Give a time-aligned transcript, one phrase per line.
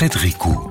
[0.00, 0.69] Frédéricot.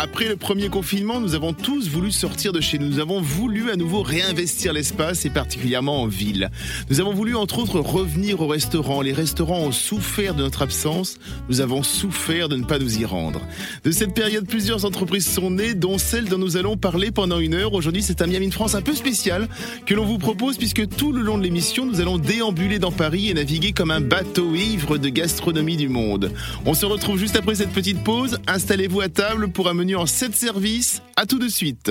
[0.00, 2.86] Après le premier confinement, nous avons tous voulu sortir de chez nous.
[2.86, 6.52] Nous avons voulu à nouveau réinvestir l'espace et particulièrement en ville.
[6.88, 9.00] Nous avons voulu entre autres revenir au restaurant.
[9.00, 11.18] Les restaurants ont souffert de notre absence.
[11.48, 13.40] Nous avons souffert de ne pas nous y rendre.
[13.82, 17.54] De cette période, plusieurs entreprises sont nées, dont celle dont nous allons parler pendant une
[17.54, 17.72] heure.
[17.72, 19.48] Aujourd'hui, c'est un Miami de France un peu spécial
[19.84, 23.30] que l'on vous propose puisque tout le long de l'émission, nous allons déambuler dans Paris
[23.30, 26.30] et naviguer comme un bateau ivre de gastronomie du monde.
[26.66, 28.38] On se retrouve juste après cette petite pause.
[28.46, 31.02] Installez-vous à table pour un menu en 7 services.
[31.16, 31.90] À tout de suite.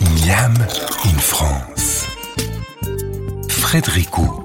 [0.00, 0.54] Miam
[1.04, 2.06] in France.
[3.48, 4.42] Frédéricot.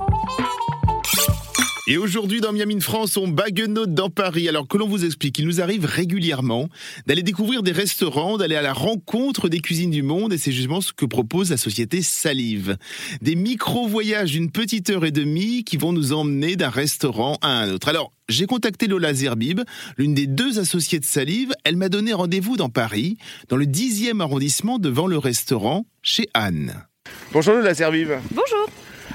[1.90, 4.48] Et aujourd'hui, dans Miami in France, on baguenote dans Paris.
[4.48, 6.70] Alors que l'on vous explique, il nous arrive régulièrement
[7.08, 10.82] d'aller découvrir des restaurants, d'aller à la rencontre des cuisines du monde, et c'est justement
[10.82, 12.78] ce que propose la société Salive.
[13.22, 17.72] Des micro-voyages d'une petite heure et demie qui vont nous emmener d'un restaurant à un
[17.72, 17.88] autre.
[17.88, 19.62] Alors, j'ai contacté Lola Zerbib,
[19.98, 21.54] l'une des deux associées de Salive.
[21.64, 23.18] Elle m'a donné rendez-vous dans Paris,
[23.50, 26.86] dans le 10e arrondissement, devant le restaurant chez Anne.
[27.32, 28.10] Bonjour Lola Zerbib.
[28.32, 28.70] Bonjour.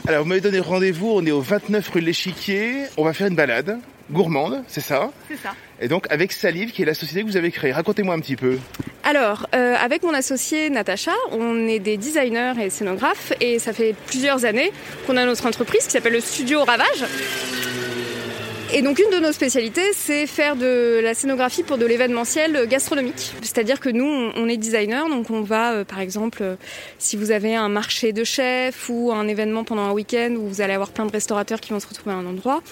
[0.07, 2.87] Alors, vous m'avez donné rendez-vous, on est au 29 rue de l'Échiquier.
[2.97, 3.79] On va faire une balade
[4.11, 5.11] gourmande, c'est ça?
[5.29, 5.55] C'est ça.
[5.81, 7.73] Et donc avec Salive, qui est la société que vous avez créée.
[7.73, 8.59] Racontez-moi un petit peu.
[9.05, 13.95] Alors, euh, avec mon associé Natacha, on est des designers et scénographes et ça fait
[14.07, 14.71] plusieurs années
[15.07, 17.05] qu'on a notre entreprise qui s'appelle le Studio Ravage.
[18.75, 23.35] Et donc une de nos spécialités, c'est faire de la scénographie pour de l'événementiel gastronomique.
[23.43, 26.57] C'est-à-dire que nous, on est designer, donc on va, euh, par exemple, euh,
[26.99, 30.63] si vous avez un marché de chefs ou un événement pendant un week-end où vous
[30.63, 32.63] allez avoir plein de restaurateurs qui vont se retrouver à un endroit,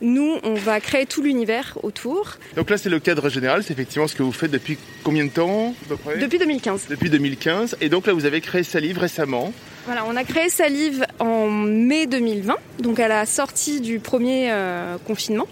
[0.00, 4.08] nous, on va créer tout l'univers autour Donc là, c'est le cadre général, c'est effectivement
[4.08, 6.16] ce que vous faites depuis combien de temps à peu près?
[6.16, 6.86] Depuis 2015.
[6.88, 7.76] Depuis 2015.
[7.82, 9.52] Et donc là, vous avez créé Salive récemment.
[9.84, 14.96] Voilà, on a créé Salive en mai 2020, donc à la sortie du premier euh,
[15.08, 15.48] confinement.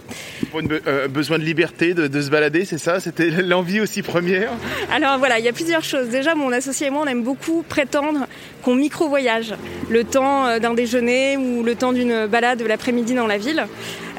[0.53, 3.01] Pour un besoin de liberté, de, de se balader, c'est ça?
[3.01, 4.51] C'était l'envie aussi première?
[4.93, 6.11] Alors voilà, il y a plusieurs choses.
[6.11, 8.29] Déjà, mon associé et moi, on aime beaucoup prétendre
[8.63, 9.55] qu'on micro-voyage.
[9.89, 13.67] Le temps euh, d'un déjeuner ou le temps d'une balade l'après-midi dans la ville.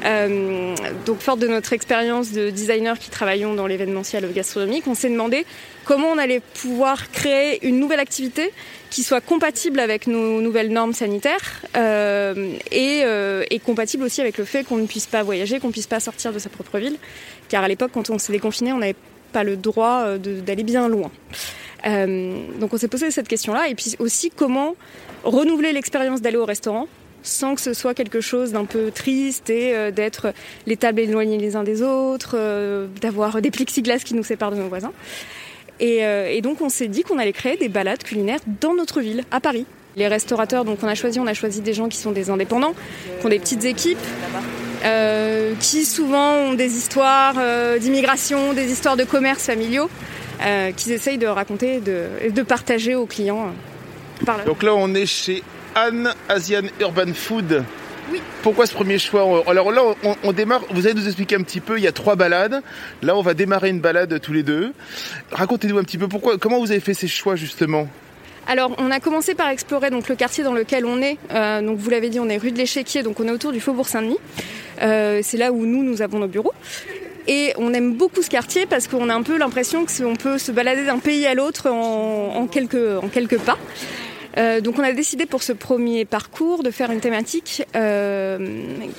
[0.04, 0.74] Euh,
[1.06, 5.46] donc, forte de notre expérience de designer qui travaillons dans l'événementiel gastronomique, on s'est demandé
[5.84, 8.52] comment on allait pouvoir créer une nouvelle activité
[8.90, 14.38] qui soit compatible avec nos nouvelles normes sanitaires euh, et, euh, et compatible aussi avec
[14.38, 16.78] le fait qu'on ne puisse pas voyager, qu'on ne puisse pas sortir de sa propre
[16.78, 16.96] ville.
[17.48, 18.96] Car à l'époque, quand on s'est déconfiné, on n'avait
[19.32, 21.10] pas le droit d'aller bien loin.
[21.84, 24.76] Donc on s'est posé cette question-là et puis aussi comment
[25.24, 26.86] renouveler l'expérience d'aller au restaurant
[27.22, 30.32] sans que ce soit quelque chose d'un peu triste et euh, d'être
[30.66, 34.56] les tables éloignées les uns des autres, euh, d'avoir des plexiglas qui nous séparent de
[34.56, 34.92] nos voisins.
[35.80, 39.00] Et, euh, et donc on s'est dit qu'on allait créer des balades culinaires dans notre
[39.00, 39.66] ville, à Paris.
[39.96, 42.74] Les restaurateurs, donc on a choisi, on a choisi des gens qui sont des indépendants,
[43.20, 43.98] qui ont des petites équipes,
[45.60, 47.34] qui souvent ont des histoires
[47.78, 49.90] d'immigration, des histoires de commerce familiaux,
[50.78, 53.52] qu'ils essayent de raconter et de, de partager aux clients.
[54.24, 54.44] par là.
[54.44, 55.42] Donc là, on est chez
[55.74, 57.64] Anne Asian Urban Food.
[58.10, 58.20] Oui.
[58.42, 61.60] Pourquoi ce premier choix Alors là, on, on démarre, vous allez nous expliquer un petit
[61.60, 62.62] peu, il y a trois balades.
[63.02, 64.72] Là, on va démarrer une balade tous les deux.
[65.30, 67.88] Racontez-nous un petit peu pourquoi, comment vous avez fait ces choix justement
[68.46, 71.16] Alors, on a commencé par explorer donc le quartier dans lequel on est.
[71.30, 73.60] Euh, donc, vous l'avez dit, on est rue de l'Échiquier, donc on est autour du
[73.60, 74.18] Faubourg Saint-Denis.
[74.82, 76.52] Euh, c'est là où nous, nous avons nos bureaux.
[77.28, 80.38] Et on aime beaucoup ce quartier parce qu'on a un peu l'impression que on peut
[80.38, 83.58] se balader d'un pays à l'autre en, en quelques, en quelques pas.
[84.38, 88.38] Euh, donc on a décidé pour ce premier parcours de faire une thématique euh,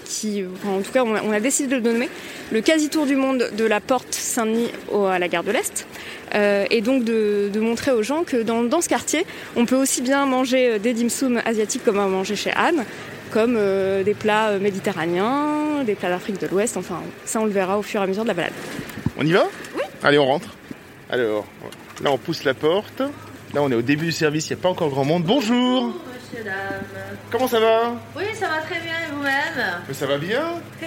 [0.05, 2.09] qui, enfin, en tout cas, on a, on a décidé de le nommer
[2.51, 4.69] le quasi-tour du monde de la porte Saint-Denis
[5.09, 5.87] à la gare de l'Est.
[6.35, 9.75] Euh, et donc de, de montrer aux gens que dans, dans ce quartier, on peut
[9.75, 12.85] aussi bien manger des dim sum asiatiques comme on manger chez Anne,
[13.31, 13.59] comme
[14.03, 17.99] des plats méditerranéens, des plats d'Afrique de l'Ouest, enfin ça on le verra au fur
[18.01, 18.53] et à mesure de la balade.
[19.17, 19.45] On y va?
[19.75, 19.83] Oui.
[20.03, 20.47] Allez, on rentre.
[21.09, 21.45] Alors,
[22.03, 23.03] là, on pousse la porte.
[23.53, 25.23] Là, on est au début du service, il n'y a pas encore grand monde.
[25.23, 26.55] Bonjour Monsieur, dame.
[27.29, 27.93] Comment ça va?
[28.17, 29.81] Oui, ça va très bien et vous-même?
[29.87, 30.41] Mais Ça va bien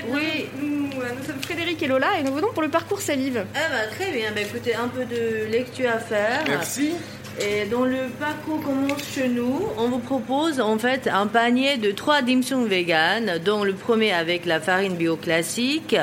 [0.09, 0.47] Oui.
[0.61, 3.45] Nous, euh, nous sommes Frédéric et Lola et nous venons pour le parcours Salive.
[3.55, 4.33] Eh ben, très bien.
[4.35, 6.43] Ben, écoutez, un peu de lecture à faire.
[6.49, 6.95] Merci.
[7.41, 11.93] Et dans le parcours commence chez nous, on vous propose en fait un panier de
[11.93, 15.95] trois dim sum vegan, dont le premier avec la farine bio classique,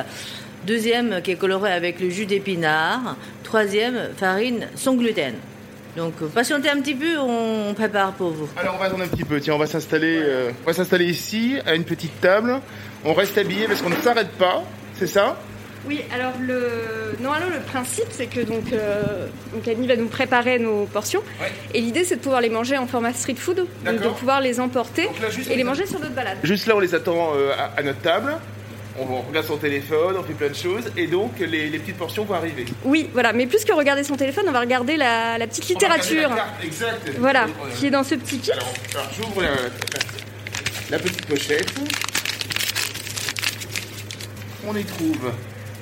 [0.65, 5.33] deuxième qui est coloré avec le jus d'épinard, troisième farine sans gluten.
[5.95, 8.49] Donc euh, patientez un petit peu, on prépare pour vous.
[8.57, 11.05] Alors on va attendre un petit peu, tiens, on va s'installer, euh, on va s'installer
[11.05, 12.59] ici, à une petite table.
[13.05, 14.63] On reste habillé parce qu'on ne s'arrête pas,
[14.95, 15.37] c'est ça?
[15.85, 16.69] Oui, alors le
[17.21, 21.51] normalement le principe c'est que donc, euh, donc Annie va nous préparer nos portions Ouais.
[21.73, 24.61] et l'idée c'est de pouvoir les manger en format street food, donc de pouvoir les
[24.61, 26.37] emporter là, et les manger sur notre balade.
[26.43, 28.33] Juste là, on les attend euh, à, à notre table.
[28.99, 32.25] On, regarde son téléphone, on fait plein de choses, et donc les, les petites portions
[32.25, 32.65] vont arriver.
[32.85, 36.29] Oui, voilà, mais plus que regarder son téléphone, on va regarder la, la petite littérature,
[36.29, 37.09] la carte, exact.
[37.17, 38.51] voilà, On- qui est dans ce petit kit.
[38.51, 39.41] Alors, alors, j'ouvre
[40.91, 41.73] la, petite pochette.
[44.67, 45.31] On y trouve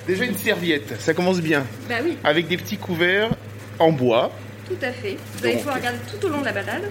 [0.07, 3.31] déjà une serviette, ça commence bien, Bah oui, avec des petits couverts
[3.77, 4.31] en bois.
[4.67, 5.17] tout à fait.
[5.37, 6.83] Vous allez pouvoir regarder tout au long de la balade.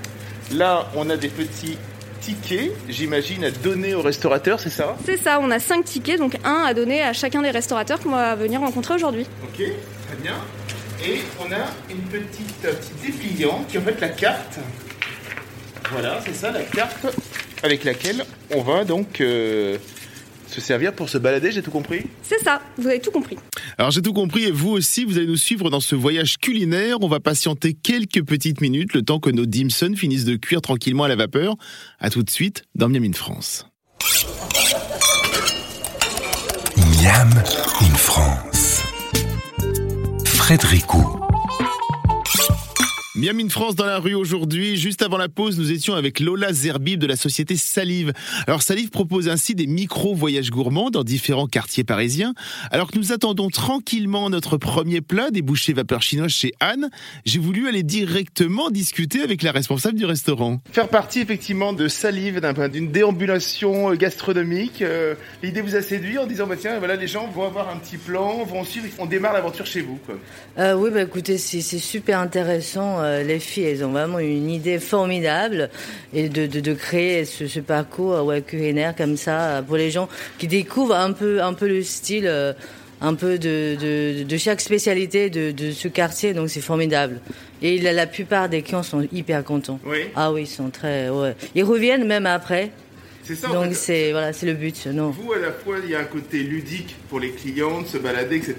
[0.52, 1.78] Là, on a des petits
[2.20, 6.36] tickets, j'imagine, à donner aux restaurateurs, c'est ça C'est ça, on a cinq tickets, donc
[6.44, 9.26] un à donner à chacun des restaurateurs qu'on va venir rencontrer aujourd'hui.
[9.42, 10.34] Ok, très bien.
[11.04, 14.58] Et on a une petite, un petit dépliant qui est en fait la carte.
[15.90, 17.06] Voilà, c'est ça, la carte
[17.62, 18.24] avec laquelle
[18.54, 19.78] on va donc euh,
[20.46, 22.06] se servir pour se balader, j'ai tout compris?
[22.22, 23.36] C'est ça, vous avez tout compris.
[23.78, 26.98] Alors j'ai tout compris et vous aussi, vous allez nous suivre dans ce voyage culinaire.
[27.00, 30.60] On va patienter quelques petites minutes, le temps que nos dim sum finissent de cuire
[30.60, 31.56] tranquillement à la vapeur.
[31.98, 33.66] À tout de suite dans Miam in France.
[36.76, 37.30] Miam
[37.80, 38.82] in France.
[40.24, 40.86] Frédéric
[43.20, 43.24] Ou.
[43.24, 44.76] Miam in France dans la rue aujourd'hui.
[44.76, 48.12] Juste avant la pause, nous étions avec Lola Zerbib de la société Salive.
[48.46, 52.34] Alors Salive propose ainsi des micro-voyages gourmands dans différents quartiers parisiens.
[52.70, 56.90] Alors que nous attendons tranquillement notre premier plat, des bouchées vapeur chinoise chez Anne,
[57.24, 60.60] j'ai voulu aller directement discuter avec la responsable du restaurant.
[60.72, 64.82] Faire partie effectivement de Salive, d'un- d'une déambulation euh, gastronomique.
[64.82, 67.76] euh, L'idée vous a séduit en disant, bah tiens, voilà, les gens vont avoir un
[67.76, 69.98] petit plan, vont suivre, on démarre l'aventure chez vous.
[70.06, 70.16] Quoi.
[70.58, 73.00] Euh, oui, bah écoutez, c'est c'est super intéressant.
[73.00, 75.70] Euh, les filles, elles ont vraiment une idée formidable
[76.14, 79.76] et de, de, de créer ce, ce parcours euh, ouais, culinaire comme ça euh, pour
[79.76, 80.08] les gens
[80.38, 82.52] qui découvrent un peu, un peu le style, euh,
[83.00, 86.32] un peu de, de, de chaque spécialité de, de ce quartier.
[86.34, 87.20] Donc c'est formidable.
[87.62, 89.80] Et la, la plupart des clients sont hyper contents.
[89.84, 90.04] Oui.
[90.16, 91.08] Ah oui, ils sont très.
[91.08, 91.34] Ouais.
[91.54, 92.70] Ils reviennent même après.
[93.22, 93.50] C'est ça.
[93.50, 93.74] en Donc fait.
[93.74, 94.86] c'est voilà, c'est le but.
[94.86, 95.10] Non.
[95.10, 97.98] Vous, à la fois, il y a un côté ludique pour les clients, de se
[97.98, 98.54] balader, etc.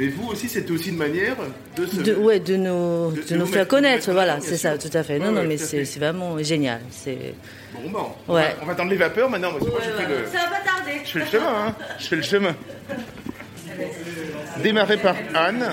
[0.00, 1.36] Mais vous aussi, c'est aussi une manière
[1.76, 1.96] de se...
[2.00, 5.02] De, ouais, de nous, de- de, de nous faire connaître, voilà, c'est ça, tout à
[5.02, 5.18] fait.
[5.18, 6.80] Non, Ouais, non, mais c'est vraiment génial.
[6.90, 7.34] C'est
[7.74, 8.06] Bon, bon.
[8.26, 8.42] On, Ouais.
[8.44, 10.64] va, on va attendre les vapeurs maintenant, parce que moi, je fais, le, va pas
[10.64, 11.00] tarder.
[11.04, 11.74] je fais le chemin, hein.
[11.98, 12.56] Je fais le chemin.
[14.62, 15.64] Démarré par Anne.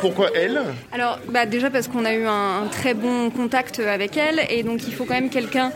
[0.00, 0.60] Pourquoi elle?
[0.92, 4.62] Alors, bah, déjà parce qu'on a eu un, un très bon contact avec elle, et
[4.62, 5.70] donc il faut quand même quelqu'un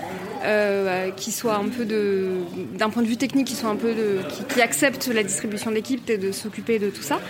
[0.44, 2.28] euh, qui soit un peu de,
[2.76, 5.70] d'un point de vue technique, qui soit un peu de, qui, qui accepte la distribution
[5.70, 7.20] d'équipe et de s'occuper de tout ça.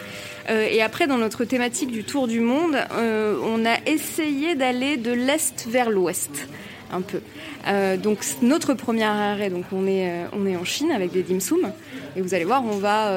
[0.49, 4.97] Euh, et après, dans notre thématique du tour du monde, euh, on a essayé d'aller
[4.97, 6.49] de l'est vers l'ouest,
[6.93, 7.21] un peu.
[7.67, 11.41] Euh, donc notre premier arrêt, donc on est, on est en Chine avec des dim
[11.41, 11.73] sum,
[12.17, 13.13] et vous allez voir, on va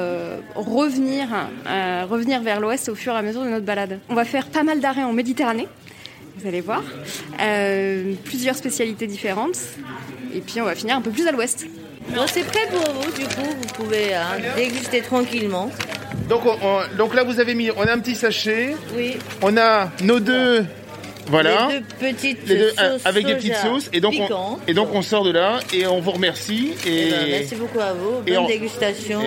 [0.56, 1.28] revenir,
[2.08, 4.00] revenir vers l'ouest au fur et à mesure de notre balade.
[4.08, 5.68] On va faire pas mal d'arrêts en Méditerranée,
[6.36, 6.82] vous allez voir,
[8.24, 9.58] plusieurs spécialités différentes,
[10.34, 11.66] et puis on va finir un peu plus à l'ouest.
[12.26, 14.36] C'est prêt pour vous, du coup, vous pouvez hein,
[15.08, 15.70] tranquillement.
[16.30, 17.70] Donc, on- on- donc là, vous avez mis...
[17.76, 18.74] On a un petit sachet.
[18.96, 19.16] Oui.
[19.42, 20.64] On a nos deux...
[21.26, 21.68] Voilà.
[21.70, 21.84] Les deux
[22.14, 23.88] petites Les deux, sauces avec des petites sauces.
[23.92, 26.72] Et donc, on, et donc, on sort de là et on vous remercie.
[26.86, 28.22] Et, Eh ben, merci beaucoup à vous.
[28.26, 29.20] Bonne on- dégustation.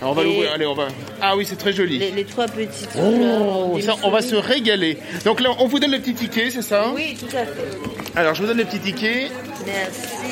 [0.00, 0.52] Alors, on va l'ouvrir.
[0.54, 0.88] Allez, on va...
[1.20, 1.98] Ah oui, c'est très joli.
[1.98, 4.98] Les, les trois petites Oh, ça, on va se régaler.
[5.24, 8.14] Donc là, on vous donne le petit ticket, c'est ça Oui, tout à fait.
[8.14, 9.30] Alors, je vous donne le petit ticket.
[9.66, 10.23] Merci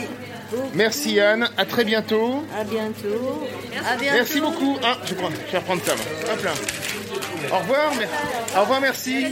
[0.56, 0.71] beaucoup.
[0.75, 2.44] Merci Anne, à très bientôt.
[2.59, 3.49] À bientôt.
[3.87, 4.14] À bientôt.
[4.16, 4.78] Merci beaucoup.
[4.82, 5.94] Ah, je, prends, je vais reprendre ça.
[5.97, 6.04] moi.
[6.35, 6.52] Hop là.
[7.52, 7.94] Au revoir.
[7.97, 8.09] mer-
[8.56, 9.26] Au revoir, merci.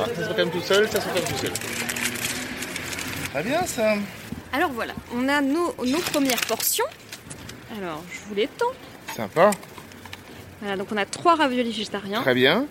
[0.00, 1.52] Ah, ça se referme tout seul, ça se referme tout seul.
[3.32, 3.94] Très bien ça.
[4.52, 6.84] Alors voilà, on a nos, nos premières portions.
[7.76, 8.66] Alors, je vous les tends.
[9.16, 9.50] Sympa.
[10.60, 12.22] Voilà, donc on a trois raviolis végétariens.
[12.22, 12.66] Très bien.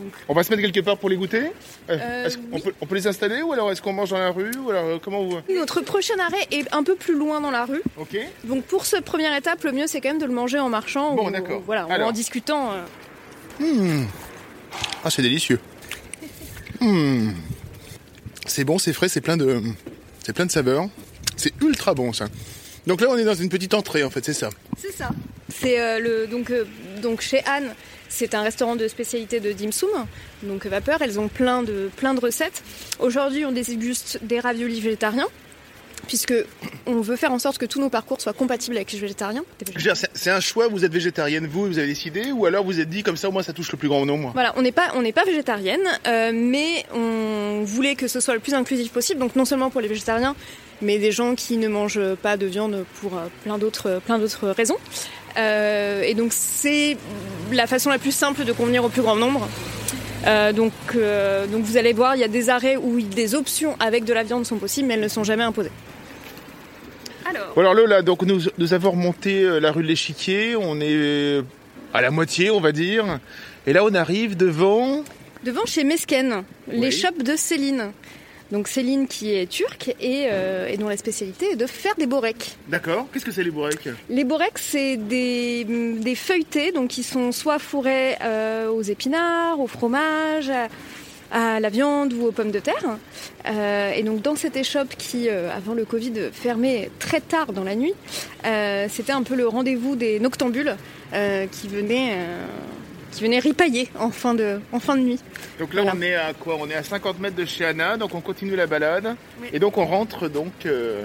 [0.00, 1.42] Donc- On va se mettre quelque part pour les goûter
[1.90, 1.96] Euh,
[2.28, 4.70] Euh, peut, on peut les installer ou alors est-ce qu'on mange dans la rue ou
[4.70, 5.38] alors euh, comment vous...
[5.54, 7.82] Notre prochain arrêt est un peu plus loin dans la rue.
[7.98, 8.16] Ok.
[8.44, 11.14] Donc pour cette première étape, le mieux c'est quand même de le manger en marchant
[11.14, 12.72] Bon, ou voilà, ou en discutant.
[13.60, 14.02] euh.
[15.04, 15.58] Ah, c'est délicieux.
[16.80, 17.32] Hmm.
[18.46, 19.60] C'est bon, c'est frais, c'est plein de,
[20.24, 20.88] c'est plein de saveurs.
[21.36, 22.24] C'est ultra bon ça.
[22.86, 24.48] Donc là, on est dans une petite entrée en fait, c'est ça.
[24.78, 25.10] C'est ça.
[25.50, 26.50] C'est euh, le donc
[27.02, 27.74] donc chez Anne,
[28.10, 29.88] c'est un restaurant de spécialité de dim sum.
[30.42, 32.62] Donc vapeur, elles ont plein de plein de recettes.
[32.98, 35.28] Aujourd'hui, on déguste des raviolis végétariens
[36.06, 36.34] puisque
[36.86, 39.44] on veut faire en sorte que tous nos parcours soient compatibles avec les végétariens.
[40.14, 40.66] C'est- un choix.
[40.68, 43.32] Vous êtes végétarienne, vous, vous avez décidé, ou alors vous êtes dit comme ça, au
[43.32, 44.30] moins ça touche le plus grand nombre?
[44.32, 48.40] Voilà, on n'est pas on pas végétarienne, euh, mais on voulait que ce soit le
[48.40, 49.20] plus inclusif possible.
[49.20, 50.34] Donc non seulement pour les végétariens,
[50.82, 54.48] mais des gens qui ne mangent pas de viande pour euh, plein d'autres plein d'autres
[54.48, 54.78] raisons.
[55.36, 56.96] Euh, et donc c'est
[57.52, 59.48] la façon la plus simple de convenir au plus grand nombre.
[60.26, 63.74] Euh, donc, euh, donc vous allez voir, il y a des arrêts où des options
[63.80, 65.70] avec de la viande sont possibles, mais elles ne sont jamais imposées.
[67.28, 71.42] Alors, Bon alors Lola, donc nous, nous avons remonté la rue de l'Échiquier, on est
[71.94, 73.18] à la moitié on va dire,
[73.66, 75.02] et là on arrive devant...
[75.44, 76.80] devant chez Mesken, Oui.
[76.80, 77.92] les shops de Céline.
[78.52, 82.06] Donc Céline qui est turque et, euh, et dont la spécialité est de faire des
[82.06, 82.56] boreks.
[82.68, 87.30] D'accord, qu'est-ce que c'est les bourrecs Les boreks, c'est des, des feuilletés donc qui sont
[87.32, 90.68] soit fourrés euh, aux épinards, au fromage, à,
[91.32, 92.98] à la viande ou aux pommes de terre.
[93.46, 97.76] Euh, et donc dans cette échoppe qui, avant le Covid, fermait très tard dans la
[97.76, 97.94] nuit,
[98.88, 100.74] c'était un peu le rendez-vous des noctambules
[101.12, 102.16] qui venaient
[103.10, 105.20] qui venaient ripailler en fin de, en fin de nuit.
[105.58, 105.96] Donc là Voilà.
[105.98, 106.56] on est à quoi?
[106.60, 109.48] On est à 50 mètres de chez Anna, donc on continue la balade, Oui.
[109.52, 111.04] et donc on rentre donc euh,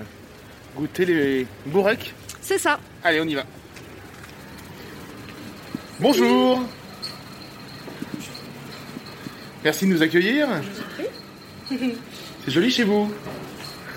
[0.75, 2.13] goûter les bourrecs.
[2.41, 2.79] C'est ça.
[3.03, 3.43] Allez on y va.
[5.99, 6.61] Bonjour
[9.63, 10.47] Merci de nous accueillir.
[11.69, 13.11] C'est joli chez vous.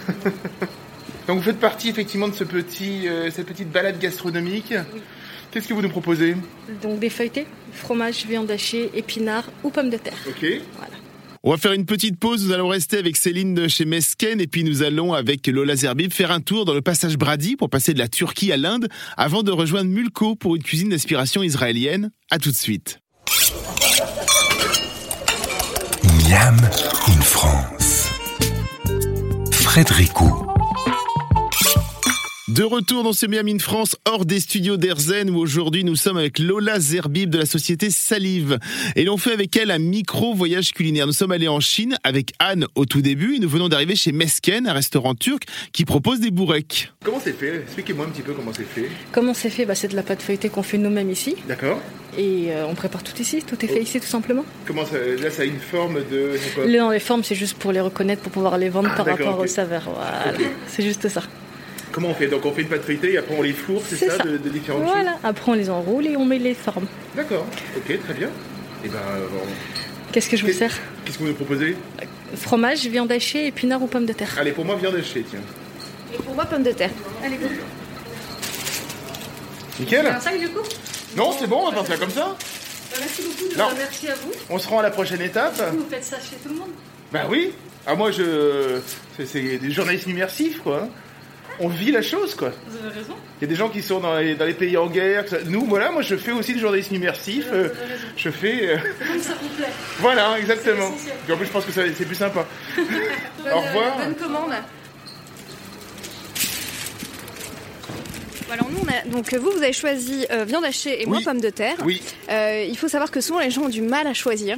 [1.27, 4.73] Donc vous faites partie effectivement de ce petit, euh, cette petite balade gastronomique.
[5.51, 6.37] Qu'est-ce que vous nous proposez
[6.83, 10.19] Donc des feuilletés, fromage, viande hachée, épinards ou pommes de terre.
[10.29, 10.47] Ok.
[11.45, 14.47] On va faire une petite pause, nous allons rester avec Céline de chez Mesken et
[14.49, 17.95] puis nous allons avec Lola Zerbib faire un tour dans le passage Brady pour passer
[17.95, 22.11] de la Turquie à l'Inde avant de rejoindre Mulco pour une cuisine d'inspiration israélienne.
[22.31, 22.99] À tout de suite.
[26.29, 26.57] Miam
[27.07, 28.11] in France.
[29.53, 30.58] Frédérico.
[32.49, 36.17] De retour dans ce Miami in France, hors des studios d'Erzen, où aujourd'hui nous sommes
[36.17, 38.59] avec Lola Zerbib de la société Salive.
[38.97, 41.07] Et l'on fait avec elle un micro-voyage culinaire.
[41.07, 44.13] Nous sommes allés en Chine avec Anne au tout début et nous venons d'arriver chez
[44.13, 46.91] Mesken, un restaurant turc qui propose des bourrecs.
[47.05, 47.57] Comment c'est fait?
[47.65, 48.89] Expliquez-moi un petit peu comment c'est fait.
[49.13, 49.67] Comment c'est fait?
[49.67, 51.37] Bah, C'est de la pâte feuilletée qu'on fait nous-mêmes ici.
[51.47, 51.79] D'accord
[52.17, 53.43] Et euh, on prépare tout ici.
[53.47, 54.47] Tout est fait ici tout simplement.
[54.67, 56.33] Comment ça, là ça a une forme de...
[56.55, 56.65] quoi?
[56.65, 59.05] Les, dans les formes, c'est juste pour les reconnaître, pour pouvoir les vendre Ah, par
[59.05, 59.45] rapport ok.
[59.45, 59.83] au saveur.
[59.95, 60.33] Voilà.
[60.67, 61.23] C'est juste ça.
[61.93, 63.97] Comment on fait Donc on fait une pâte feuilletée et après on les fourre, c'est
[63.97, 64.23] ça, ça.
[64.25, 65.19] De, de différentes choses Voilà.
[65.25, 66.87] Après, on les enroule et on met les formes.
[67.17, 68.29] D'accord, ok, très bien.
[68.85, 69.27] Et ben, euh,
[70.13, 70.73] Qu'est-ce que je vous sers
[71.05, 71.77] qu'est-ce que vous nous proposez
[72.37, 74.35] Fromage, viande hachée, épinards ou pommes de terre.
[74.39, 75.41] Allez, pour moi, viande hachée, tiens.
[76.15, 76.91] Et pour moi, pommes de terre.
[77.25, 77.47] Allez, go.
[79.81, 80.61] Nickel Un sac du coup
[81.17, 82.37] Non, c'est bon, on va faire ça comme ça.
[82.99, 83.59] Merci beaucoup.
[83.59, 83.67] Non.
[83.77, 84.33] Merci à vous.
[84.51, 85.61] On se rend à la prochaine étape.
[85.73, 86.71] Vous faites ça chez tout le monde.
[87.13, 87.53] Bah oui.
[87.87, 88.81] Ah moi je,
[89.17, 90.89] c'est- c'est des journalistes immersifs quoi.
[91.61, 92.53] On vit la chose quoi.
[92.69, 93.15] Vous avez raison.
[93.41, 95.25] Il y a des gens qui sont dans les, dans les pays en guerre.
[95.25, 97.47] que ça- Nous voilà, moi je fais aussi du journalisme immersif.
[97.53, 97.69] euh,
[98.17, 98.69] je fais.
[98.71, 99.69] euh, Comme ça vous plaît.
[99.99, 100.91] voilà, exactement.
[101.29, 102.47] Et en plus je pense que ça- c'est plus sympa.
[102.79, 103.97] Au revoir.
[103.99, 104.53] Bonne commande.
[108.51, 111.25] Alors nous, on a, donc vous, vous avez choisi euh, viande hachée et moi Oui.
[111.25, 111.77] pommes de terre.
[111.85, 112.01] Oui.
[112.31, 114.57] Euh, il faut savoir que souvent les gens ont du mal à choisir.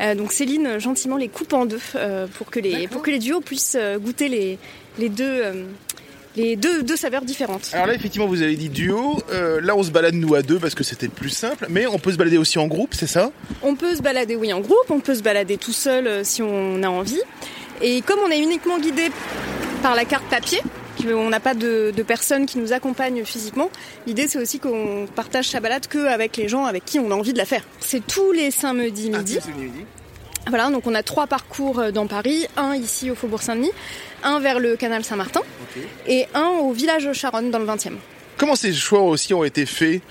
[0.00, 3.18] Euh, donc Céline gentiment les coupe en deux euh, pour que les pour que les
[3.18, 4.58] duos puissent euh, goûter les
[4.98, 5.64] les deux euh,
[6.36, 7.70] les deux, deux saveurs différentes.
[7.72, 9.22] Alors là effectivement vous avez dit duo.
[9.32, 11.66] Euh, là on se balade nous à deux parce que c'était le plus simple.
[11.68, 13.30] Mais on peut se balader aussi en groupe, c'est ça?
[13.62, 16.42] On peut se balader oui en groupe, on peut se balader tout seul euh, si
[16.42, 17.20] on a envie.
[17.82, 19.10] Et comme on est uniquement guidé
[19.82, 20.60] par la carte papier,
[21.08, 23.70] on n'a pas de, de personnes qui nous accompagnent physiquement,
[24.06, 27.32] l'idée c'est aussi qu'on partage sa balade qu'avec les gens avec qui on a envie
[27.32, 27.64] de la faire.
[27.80, 29.38] C'est tous les samedis midi.
[29.42, 29.84] Ah, midi.
[30.48, 33.70] Voilà, donc on a trois parcours euh, dans Paris, un ici au Faubourg Saint-Denis,
[34.24, 35.42] un vers le canal Saint-Martin
[36.06, 37.92] et un au village Charonne dans le 20e.
[38.36, 40.02] Comment ces choix aussi ont été faits?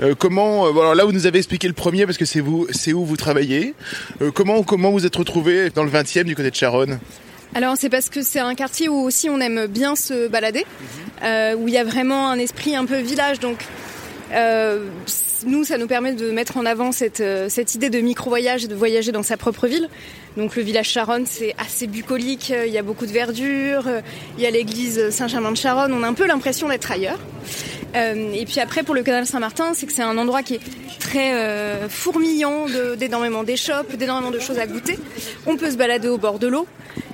[0.00, 2.66] Euh, comment, euh, voilà, là vous nous avez expliqué le premier parce que c'est vous,
[2.70, 3.74] c'est où vous travaillez.
[4.20, 6.98] Euh, comment, comment vous êtes retrouvé dans le 20e du côté de Charonne?
[7.54, 10.66] Alors c'est parce que c'est un quartier où aussi on aime bien se balader,
[11.22, 13.40] euh, où il y a vraiment un esprit un peu village.
[13.40, 13.64] Donc
[14.32, 14.88] euh,
[15.46, 18.68] nous, ça nous permet de mettre en avant cette, euh, cette idée de micro-voyage et
[18.68, 19.88] de voyager dans sa propre ville.
[20.36, 24.00] Donc le village Charonne, c'est assez bucolique, euh, il y a beaucoup de verdure, euh,
[24.36, 27.18] il y a l'église Saint-Germain-de-Charonne, on a un peu l'impression d'être ailleurs.
[27.94, 30.60] Euh, et puis après, pour le canal Saint-Martin, c'est que c'est un endroit qui est
[30.98, 32.66] très euh, fourmillant
[32.98, 34.98] d'énormément d'échoppes, d'énormément de choses à goûter.
[35.46, 36.66] On peut se balader au bord de l'eau.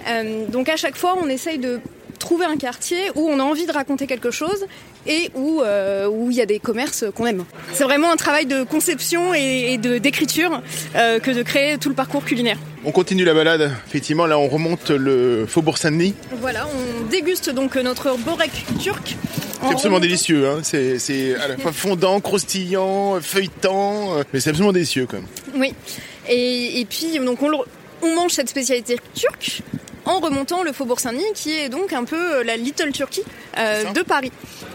[0.09, 1.81] Euh, donc à chaque fois, on essaye de
[2.23, 4.65] trouver un quartier où on a envie de raconter quelque chose
[5.07, 7.45] et où euh, où il y a des commerces qu'on aime.
[7.73, 10.63] C'est vraiment un travail de conception et, et de d'écriture
[10.97, 12.59] euh, que de créer tout le parcours culinaire.
[12.85, 13.71] On continue la balade.
[13.89, 16.15] Effectivement, là on remonte le Faubourg Saint-Denis.
[16.41, 19.17] Voilà, on déguste donc notre borek turc.
[19.65, 20.49] C'est absolument délicieux.
[20.49, 20.61] Hein.
[20.63, 25.27] C'est, à la fois fondant, croustillant, feuilletant, euh, mais c'est absolument délicieux quand même.
[25.63, 25.75] Oui.
[26.29, 27.59] Et, et puis donc on, le-
[28.03, 29.63] on mange cette spécialité turque
[30.05, 33.23] en remontant le faubourg Saint-Denis, qui est donc un peu euh, la Little Turkey
[33.59, 34.33] euh, de Paris.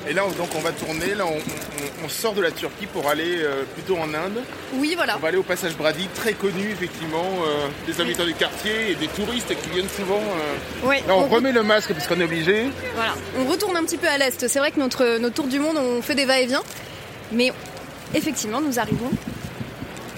[0.10, 1.16] Et là, donc, on va tourner.
[1.16, 4.42] Là, on, on- on sort de la Turquie pour aller euh, plutôt en Inde.
[4.76, 5.16] Oui, voilà.
[5.18, 8.96] On va aller au passage Brady, très connu, effectivement, euh, des habitants du quartier et
[8.96, 10.22] des touristes qui viennent souvent.
[10.84, 12.68] Ouais, Là, on on- remet le masque parce qu'on est obligé.
[12.96, 13.14] Voilà.
[13.40, 14.48] On retourne un petit peu à l'est.
[14.48, 16.64] C'est vrai que notre, notre tour du monde, on fait des va-et-vient.
[17.34, 17.52] Mais
[18.14, 19.10] effectivement, nous arrivons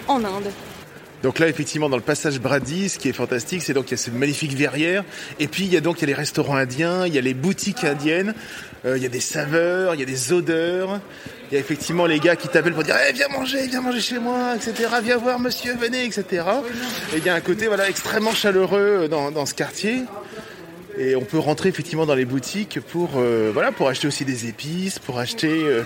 [0.07, 0.51] en Inde.
[1.23, 3.93] Donc là, effectivement, dans le passage Brady, ce qui est fantastique, c'est donc il y
[3.95, 5.03] a cette magnifique verrière,
[5.39, 7.21] et puis il y a donc il y a les restaurants indiens, il y a
[7.21, 8.33] les boutiques indiennes,
[8.85, 11.01] euh, il y a des saveurs, il y a des odeurs.
[11.51, 13.99] Il y a effectivement les gars qui t'appellent pour dire Eh, viens manger, viens manger
[13.99, 14.87] chez moi, etc.
[15.03, 16.43] Viens voir monsieur, venez, etc.
[17.13, 20.03] Et il y a un côté voilà extrêmement chaleureux dans, dans ce quartier.
[20.97, 24.47] Et on peut rentrer effectivement dans les boutiques pour euh, voilà pour acheter aussi des
[24.47, 25.83] épices, pour acheter euh,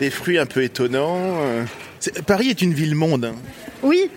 [0.00, 1.40] des fruits un peu étonnants.
[2.26, 3.24] Paris est une ville monde.
[3.26, 3.34] hein.
[3.82, 4.10] Oui,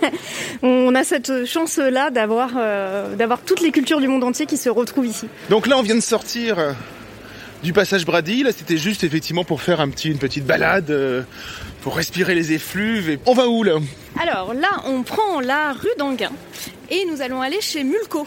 [0.62, 4.68] on a cette chance-là d'avoir euh, d'avoir toutes les cultures du monde entier qui se
[4.68, 5.26] retrouvent ici.
[5.50, 6.72] Donc là, on vient de sortir euh,
[7.62, 8.42] du passage Brady.
[8.42, 11.22] Là, c'était juste effectivement pour faire un petit, une petite balade, euh,
[11.82, 13.10] pour respirer les effluves.
[13.10, 13.78] Et on va où là?
[14.20, 16.32] Alors là, on prend la rue d'Anguin
[16.90, 18.26] et nous allons aller chez Mulco.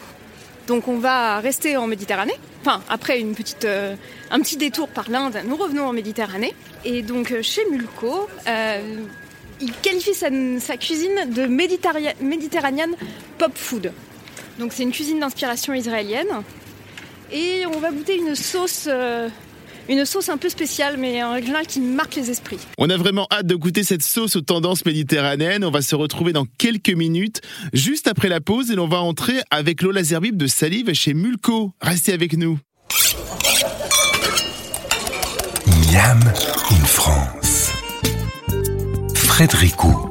[0.72, 2.40] Donc on va rester en Méditerranée.
[2.62, 3.22] Enfin, après
[3.66, 3.96] euh,
[4.30, 6.54] un petit détour par l'Inde, nous revenons en Méditerranée.
[6.86, 8.96] Et donc euh, chez Mulco, euh,
[9.60, 10.30] il qualifie sa,
[10.78, 12.96] cuisine de méditerra- méditerranéenne
[13.38, 13.92] pop food.
[14.60, 16.42] Donc c'est une cuisine d'inspiration israélienne.
[17.34, 18.88] Et on va goûter une sauce,
[19.92, 22.58] une sauce un peu spéciale, mais en règle générale qui marque les esprits.
[22.78, 25.66] On a vraiment hâte de goûter cette sauce aux tendances méditerranéennes.
[25.66, 27.42] On va se retrouver dans quelques minutes,
[27.74, 31.74] juste après la pause, et l'on va entrer avec Lola Zerbib de Salive chez Mulco.
[31.82, 32.58] Restez avec nous.
[35.92, 36.20] Miam
[36.72, 37.72] in France.
[39.14, 40.11] Frédéricot.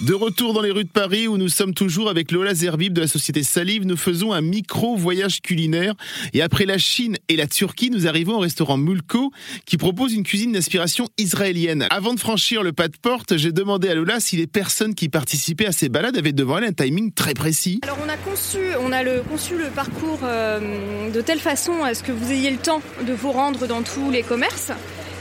[0.00, 3.00] De retour dans les rues de Paris où nous sommes toujours avec Lola Zerbib de
[3.00, 5.94] la société Salive, nous faisons un micro voyage culinaire
[6.32, 9.32] et après la Chine et la Turquie, nous arrivons au restaurant Mulco
[9.66, 11.88] qui propose une cuisine d'inspiration israélienne.
[11.90, 15.08] Avant de franchir le pas de porte, j'ai demandé à Lola si les personnes qui
[15.08, 17.80] participaient à ces balades avaient devant elles un timing très précis.
[17.82, 22.52] Alors on a conçu le parcours euh, de telle façon à ce que vous ayez
[22.52, 24.70] le temps de vous rendre dans tous les commerces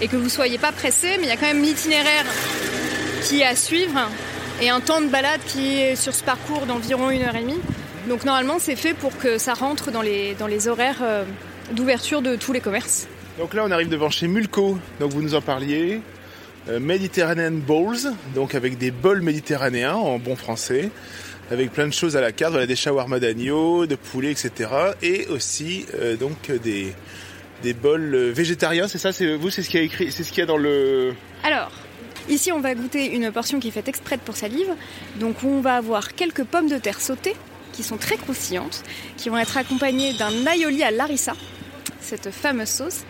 [0.01, 2.25] et que vous soyez pas pressé, mais il y a quand même l'itinéraire
[3.23, 4.07] qui est à suivre
[4.61, 7.59] et un temps de balade qui est sur ce parcours d'environ une heure et demie.
[8.07, 11.23] Donc normalement c'est fait pour que ça rentre dans les, dans les horaires euh,
[11.71, 13.07] d'ouverture de tous les commerces.
[13.37, 16.01] Donc là, on arrive devant chez Mulco, donc vous nous en parliez.
[16.69, 20.89] Euh, Mediterranean Bowls, donc avec des bols méditerranéens en bon français,
[21.51, 24.71] avec plein de choses à la carte, voilà, des shawarma d'agneau, de poulet, etc.
[25.03, 26.93] Et aussi euh, donc des,
[27.61, 30.29] des bols végétariens, c'est ça C'est vous, c'est ce qu'il y a écrit, c'est ce
[30.29, 31.13] qu'il y a dans le.
[31.43, 31.71] Alors,
[32.29, 34.69] ici on va goûter une portion qui est faite exprès pour salive.
[35.17, 37.35] Donc on va avoir quelques pommes de terre sautées
[37.73, 38.83] qui sont très croustillantes,
[39.17, 41.33] qui vont être accompagnées d'un aioli à larissa,
[42.01, 43.01] cette fameuse sauce,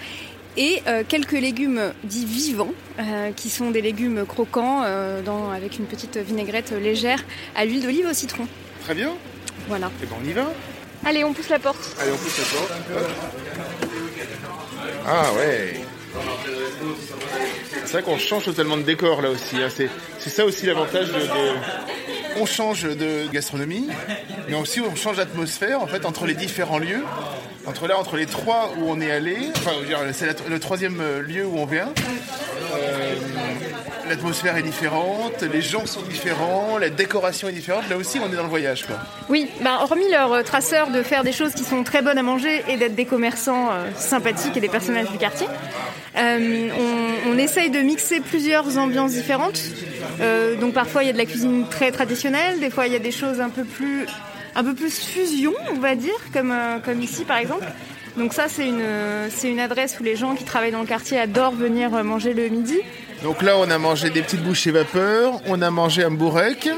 [0.58, 5.78] et euh, quelques légumes dits vivants, euh, qui sont des légumes croquants euh, dans- avec
[5.80, 7.24] une petite vinaigrette légère
[7.56, 8.46] à l'huile d'olive au citron.
[8.84, 9.14] Très bien.
[9.70, 9.90] Voilà.
[10.04, 10.52] Et ben on y va.
[11.06, 11.96] Allez, on pousse la porte.
[12.02, 12.72] Allez, on pousse la porte.
[15.06, 15.80] Ah ouais.
[17.86, 19.56] C'est vrai qu'on change totalement de décor là aussi.
[19.58, 19.70] hein.
[19.70, 19.90] C'est,
[20.30, 23.88] ça aussi l'avantage de, de- On change de gastronomie,
[24.50, 27.04] mais aussi on change d'atmosphère en fait entre les différents lieux.
[27.68, 29.72] Entre là, entre les trois où on est allé, enfin,
[30.14, 31.90] c'est le troisième euh, lieu où on vient.
[32.74, 33.14] Euh,
[34.08, 37.84] l'atmosphère est différente, les gens sont différents, la décoration est différente.
[37.90, 38.96] Là aussi, on est dans le voyage, quoi.
[39.28, 42.24] Oui, bah, hormis leur euh, traceur de faire des choses qui sont très bonnes à
[42.24, 45.48] manger et d'être des commerçants sympathiques et des personnages du quartier,
[46.16, 49.62] on, essaye de mixer plusieurs ambiances différentes.
[50.60, 53.00] Donc parfois il y a de la cuisine très traditionnelle, des fois il y a
[53.00, 54.08] des choses un peu plus,
[54.56, 57.66] un peu plus fusion, on va dire, comme, euh, comme ici par exemple.
[58.18, 60.88] Donc ça c'est une, euh, c'est une adresse où les gens qui travaillent dans le
[60.88, 62.80] quartier adorent venir euh, manger le midi.
[63.24, 66.70] Donc là, on a mangé des petites bouchées vapeur, on a mangé un bourrec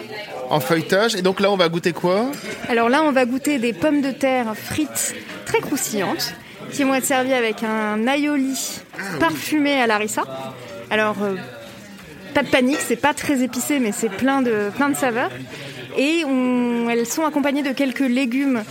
[0.49, 2.31] en feuilletage, et donc là, on va goûter quoi?
[2.69, 6.33] Alors là, on va goûter des pommes de terre frites très croustillantes
[6.71, 8.57] qui vont être servies avec un aioli
[9.19, 10.23] parfumé à larissa.
[10.89, 11.35] Alors, euh,
[12.33, 15.31] pas de panique, c'est pas très épicé, mais c'est plein de, plein de saveurs.
[15.97, 16.23] Et
[16.89, 18.63] elles sont accompagnées de quelques légumes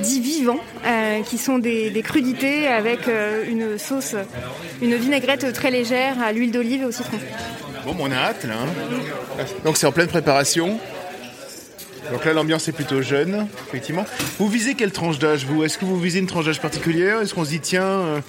[0.00, 4.14] dits vivants, euh, qui sont des, des crudités avec euh, une sauce,
[4.82, 7.18] une vinaigrette très légère à l'huile d'olive et au citron.
[7.86, 8.54] Bon, on a hâte là.
[8.54, 9.44] hein.
[9.64, 10.78] Donc c'est en pleine préparation.
[12.12, 14.04] Donc là, l'ambiance est plutôt jeune, effectivement.
[14.38, 15.64] Vous visez quelle tranche d'âge, vous?
[15.64, 17.20] Est-ce que vous visez une tranche d'âge particulière?
[17.20, 18.20] Est-ce qu'on se dit, tiens, euh,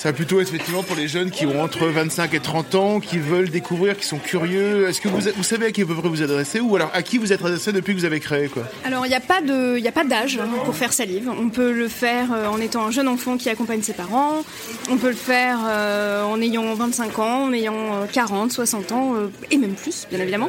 [0.00, 3.18] Ça va plutôt effectivement pour les jeunes qui ont entre 25 et 30 ans, qui
[3.18, 4.88] veulent découvrir, qui sont curieux.
[4.88, 7.18] Est-ce que vous, vous savez à qui vous pouvez vous adresser ou alors à qui
[7.18, 8.62] vous êtes adressé depuis que vous avez créé quoi?
[8.86, 11.30] Alors il n'y a pas de, il a pas d'âge hein, pour faire salive.
[11.38, 14.42] On peut le faire euh, en étant un jeune enfant qui accompagne ses parents.
[14.90, 19.26] On peut le faire euh, en ayant 25 ans, en ayant 40, 60 ans euh,
[19.50, 20.48] et même plus, bien évidemment.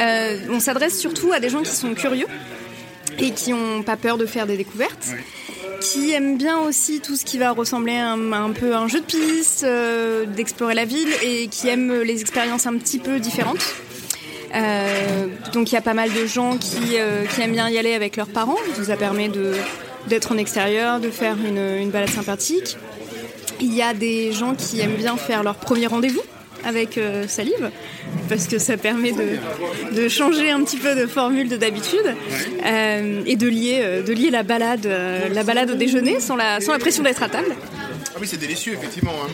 [0.00, 2.26] Euh, on s'adresse surtout à des gens qui sont curieux
[3.18, 5.08] et qui n'ont pas peur de faire des découvertes.
[5.80, 9.04] Qui aiment bien aussi tout ce qui va ressembler un, peu à un jeu de
[9.04, 13.74] piste, euh, d'explorer la ville et qui aiment les expériences un petit peu différentes.
[14.54, 17.94] Euh, donc il y a pas mal de gens qui, euh, aiment bien y aller
[17.94, 18.56] avec leurs parents.
[18.82, 19.30] Ça permet
[20.08, 22.76] d'être en extérieur, de faire une balade sympathique.
[23.60, 26.22] Il y a des gens qui aiment bien faire leur premier rendez-vous
[26.64, 27.70] avec euh, Salive
[28.28, 29.38] parce que ça permet de,
[29.94, 32.14] de changer un petit peu de formule de d'habitude
[32.64, 36.36] euh, et de lier, euh, de lier la balade, euh, la balade au déjeuner sans
[36.36, 37.54] la, sans la pression d'être à table.
[38.14, 39.12] Ah oui, c'est délicieux, effectivement.
[39.22, 39.28] hein.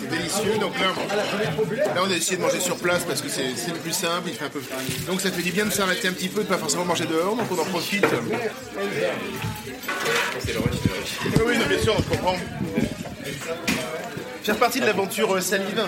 [0.00, 0.58] C'est délicieux.
[0.60, 0.88] Donc là,
[1.94, 4.28] là, on a essayé de manger sur place parce que c'est c'est le plus simple.
[4.28, 4.60] Il fait un peu...
[5.06, 7.34] Donc ça fait du bien de s'arrêter un petit peu, de pas forcément manger dehors.
[7.36, 8.04] Donc on en profite.
[8.04, 8.36] Oui,
[11.46, 12.36] oui, non, bien sûr, je comprends.
[14.46, 15.82] Faire partie de l'aventure euh, Salive,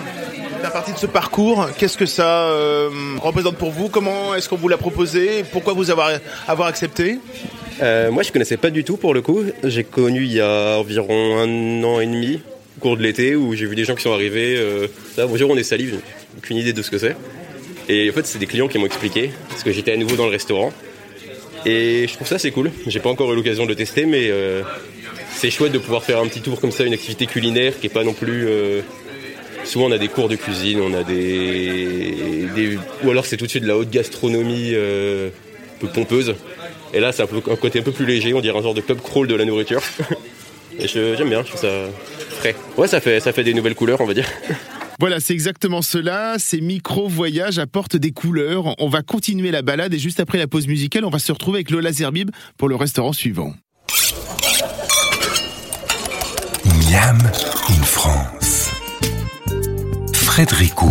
[0.61, 2.89] faire partie de ce parcours, qu'est-ce que ça euh,
[3.21, 3.87] représente pour vous?
[3.87, 5.45] Comment est-ce qu'on vous l'a proposé?
[5.49, 6.11] Pourquoi vous avoir,
[6.45, 7.19] accepté?
[7.81, 9.45] Euh, moi, je connaissais pas du tout pour le coup.
[9.63, 12.41] J'ai connu il y a environ un an et demi,
[12.77, 14.61] au cours de l'été, où j'ai vu des gens qui sont arrivés.
[15.15, 16.01] Là, bonjour, on est salive.
[16.37, 17.15] Aucune idée de ce que c'est.
[17.87, 20.25] Et en fait, c'est des clients qui m'ont expliqué, parce que j'étais à nouveau dans
[20.25, 20.73] le restaurant.
[21.65, 22.71] Et je trouve ça c'est cool.
[22.87, 24.29] J'ai pas encore eu l'occasion de le tester, mais
[25.35, 27.93] c'est chouette de pouvoir faire un petit tour comme ça, une activité culinaire qui est
[27.93, 28.47] pas non plus.
[28.47, 28.81] euh,
[29.65, 33.49] Souvent, on a des cours de cuisine, on a des, ou alors c'est tout de
[33.49, 36.35] suite de la haute gastronomie euh, un peu pompeuse.
[36.93, 38.99] Et là, c'est un, côté un peu plus léger, on dirait un genre de club
[39.01, 39.81] crawl de la nourriture.
[40.79, 41.67] Et j'aime bien, je trouve ça
[42.39, 42.55] frais.
[42.77, 44.27] Ouais, ça fait, ça fait des nouvelles couleurs, on va dire.
[44.99, 46.35] Voilà, c'est exactement cela.
[46.39, 48.75] Ces micro-voyages apportent des couleurs.
[48.79, 51.59] On va continuer la balade et juste après la pause musicale, on va se retrouver
[51.59, 53.53] avec Lola Zerbib pour le restaurant suivant.
[56.89, 57.17] Miam
[57.69, 58.71] in France.
[60.13, 60.87] Frédérico.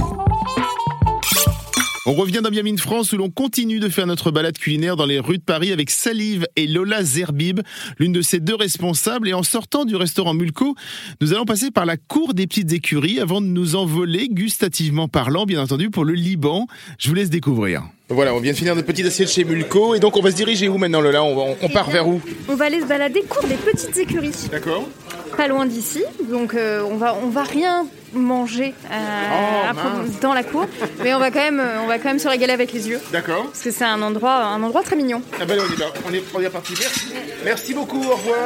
[2.07, 5.19] On revient dans Miami France où l'on continue de faire notre balade culinaire dans les
[5.19, 7.61] rues de Paris avec Salive et Lola Zerbib,
[7.99, 9.29] l'une de ces deux responsables.
[9.29, 10.75] Et en sortant du restaurant Mulco,
[11.21, 15.45] nous allons passer par la cour des petites écuries avant de nous envoler, gustativement parlant,
[15.47, 16.67] bien entendu, pour le Liban.
[16.99, 17.83] Je vous laisse découvrir.
[18.09, 20.37] Voilà, on vient de finir notre petite assiette chez Mulco et donc on va se
[20.37, 21.23] diriger où maintenant Lola?
[21.23, 22.23] On, va- on part vers où?
[22.49, 24.89] On va aller se balader cours des petites écuries, D'accord
[25.37, 26.03] pas loin d'ici.
[26.31, 30.67] Donc euh, on va on va rien manger euh, Oh, dans la cour,
[31.03, 33.01] mais on va quand même euh, on va quand même se régaler avec les yeux
[33.13, 33.45] D'accord.
[33.45, 35.23] parce que c'est un endroit un endroit très mignon.
[35.41, 36.73] Ah ben on est là, on est, on est parti.
[36.79, 37.07] Merci.
[37.45, 38.39] Merci beaucoup, au revoir.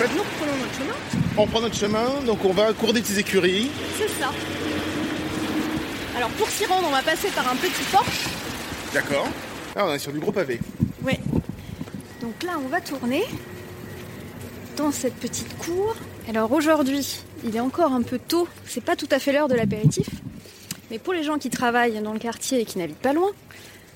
[0.00, 0.94] Nous reprenons notre chemin.
[1.36, 3.70] On prend notre chemin, donc on va à cour des petites écuries.
[3.98, 4.30] C'est ça.
[6.16, 8.24] Alors pour s'y rendre, on va passer par un petit porche.
[8.92, 9.28] D'accord.
[9.76, 10.60] Ah, on est sur du gros pavé.
[11.02, 11.18] Ouais.
[12.22, 13.24] Donc là, on va tourner
[14.76, 15.96] dans cette petite cour.
[16.28, 19.54] Alors aujourd'hui, il est encore un peu tôt, c'est pas tout à fait l'heure de
[19.54, 20.06] l'apéritif.
[20.90, 23.32] Mais pour les gens qui travaillent dans le quartier et qui n'habitent pas loin,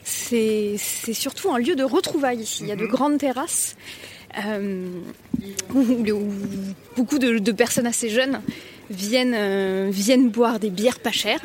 [0.02, 0.76] c'est
[1.12, 2.64] surtout un lieu de retrouvailles ici.
[2.64, 3.76] Il y a de grandes terrasses
[4.44, 4.88] euh,
[5.72, 6.32] où, où
[6.96, 8.40] beaucoup de, de personnes assez jeunes
[8.90, 11.42] viennent, euh, viennent boire des bières pas chères.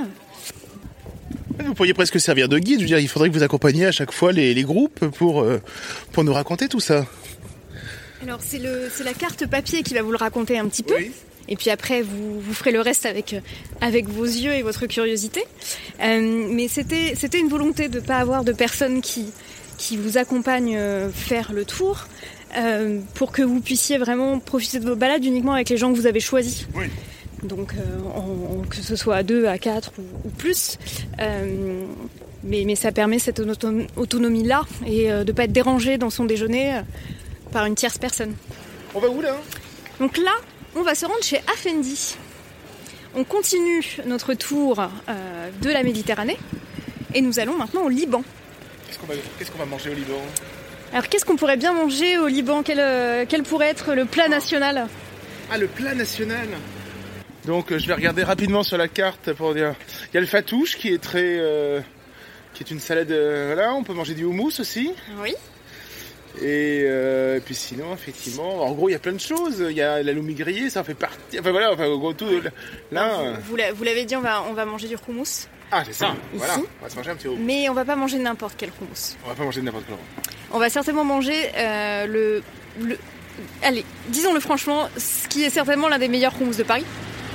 [1.65, 2.79] Vous pourriez presque servir de guide.
[2.79, 5.41] Je veux dire, il faudrait que vous accompagniez à chaque fois les, les groupes pour,
[5.41, 5.61] euh,
[6.11, 7.05] pour nous raconter tout ça.
[8.23, 8.59] Alors c'est
[9.03, 10.95] la carte papier qui va vous le raconter un petit peu.
[11.47, 13.39] Et puis après, vous, vous ferez le reste avec, euh,
[13.81, 15.43] avec vos yeux et votre curiosité.
[16.01, 19.25] Euh, mais c'était une volonté de ne pas avoir de personnes qui,
[19.77, 20.79] qui vous accompagnent
[21.11, 22.07] faire le tour
[22.57, 25.97] euh, pour que vous puissiez vraiment profiter de vos balades uniquement avec les gens que
[25.97, 26.67] vous avez choisis.
[26.75, 26.85] Oui.
[27.43, 27.79] Donc euh,
[28.15, 30.77] en- en- que ce soit à deux, à quatre ou, ou plus.
[31.19, 31.85] Euh,
[32.43, 36.09] mais, mais ça permet cette auto- autonomie-là et euh, de ne pas être dérangé dans
[36.09, 36.81] son déjeuner
[37.51, 38.33] par une tierce personne.
[38.93, 39.35] On va où là
[39.99, 40.31] Donc là,
[40.75, 42.15] on va se rendre chez Afendi.
[43.15, 46.37] On continue notre tour euh, de la Méditerranée
[47.13, 48.23] et nous allons maintenant au Liban.
[48.87, 50.21] Qu'est-ce qu'on va, qu'est-ce qu'on va manger au Liban?
[50.93, 52.63] Alors qu'est-ce qu'on pourrait bien manger au Liban?
[52.63, 54.87] Quel, quel pourrait être le plat national?
[55.51, 56.47] Ah, le plat national
[57.45, 59.73] Donc, euh, je vais regarder rapidement sur la carte pour dire.
[60.11, 61.37] Il y a le fatouche qui est très.
[61.39, 61.81] euh,
[62.53, 63.11] qui est une salade.
[63.11, 64.91] euh, voilà, on peut manger du houmous aussi.
[65.21, 65.33] Oui.
[66.41, 69.65] Et, euh, et puis sinon, effectivement, en gros, il y a plein de choses.
[69.69, 71.39] Il y a la loumi grillée, ça en fait partie.
[71.39, 72.41] Enfin voilà, enfin, en gros, tout.
[72.91, 73.33] Là.
[73.45, 75.47] Vous, l'a- vous l'avez dit, on va, on va manger du houmous.
[75.71, 76.13] Ah, c'est ça.
[76.33, 76.55] Voilà.
[76.57, 77.43] On va se manger un petit houmous.
[77.43, 79.17] Mais on va pas manger n'importe quel houmous.
[79.25, 79.97] On va pas manger de n'importe quoi.
[80.53, 81.49] On va certainement manger
[82.07, 82.41] le,
[82.79, 82.97] le-
[83.63, 86.85] allez, disons-le franchement, ce qui est certainement l'un des meilleurs houmous de Paris.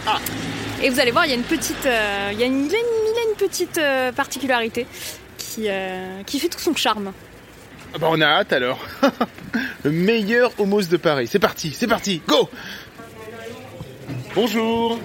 [0.07, 0.19] Ah.
[0.83, 2.75] Et vous allez voir, il y a une petite, euh, il y a une, il
[2.75, 4.87] a une- il a une petite euh, particularité
[5.39, 7.13] qui, euh, qui fait tout son charme.
[7.95, 8.79] Ah bah on a hâte alors.
[9.85, 11.29] Le meilleur hummus de Paris.
[11.31, 12.51] C'est parti, c'est parti, go
[14.35, 14.99] Bonjour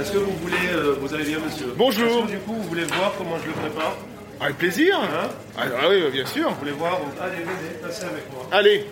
[0.00, 1.72] Est-ce que vous voulez, euh, vous allez bien monsieur?
[1.76, 2.24] Bonjour.
[2.24, 3.96] Est-ce que, du coup, vous voulez voir comment je le prépare?
[4.40, 5.28] Avec plaisir Hein?
[5.56, 6.50] Ah, ah oui, bien sûr.
[6.50, 7.00] Vous voulez voir?
[7.20, 8.46] Allez, venez, passez avec moi.
[8.50, 8.86] Allez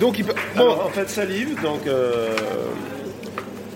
[0.00, 0.34] Donc il peut...
[0.56, 2.34] Bon, Alors, en fait, salive, donc, euh,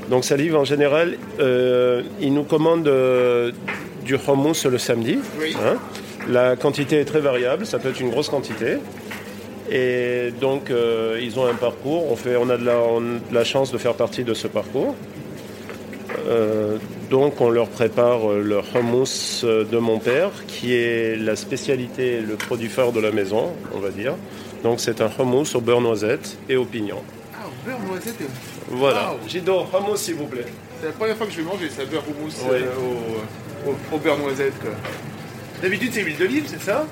[0.09, 3.53] donc salive en général, euh, il nous commande euh,
[4.05, 5.18] du hummus le samedi.
[5.38, 5.55] Oui.
[5.62, 5.77] hein.
[6.29, 8.79] La quantité est très variable, ça peut être une grosse quantité.
[9.70, 10.70] Et donc,
[11.20, 12.11] ils ont un parcours.
[12.11, 14.35] On, fait, on, a de la, on a de la chance de faire partie de
[14.35, 14.94] ce parcours.
[17.14, 22.18] Donc, on leur prépare euh, le hummus euh, de mon père, qui est la spécialité,
[22.20, 24.14] le produit phare de la maison, on va dire.
[24.64, 27.00] Donc, c'est un hummus au beurre noisette et au pignon.
[27.35, 28.16] Ah, beurre noisette,
[28.68, 29.12] Voilà.
[29.12, 29.18] Wow.
[29.29, 30.46] J'adore hummus, s'il vous plaît.
[30.81, 32.57] c'est la première fois que je vais manger ça, beurre hummus Oui.
[32.57, 34.59] euh, au, au- au beurre noisette.
[34.61, 34.72] quoi.
[35.62, 36.85] D'habitude c'est huile d'olive, c'est ça?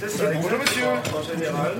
[0.00, 0.84] C'est ça, Bonjour, monsieur.
[0.86, 1.72] En général,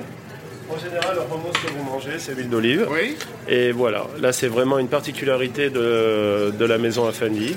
[0.69, 2.87] en général, le hummus que vous mangez, c'est l'huile d'olive.
[2.91, 3.17] Oui
[3.49, 7.57] Et voilà, là c'est vraiment une particularité de, de la maison Afandi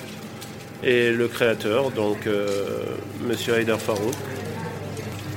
[0.84, 2.48] et le créateur, donc euh,
[3.28, 4.14] Monsieur Haïdar Farouk.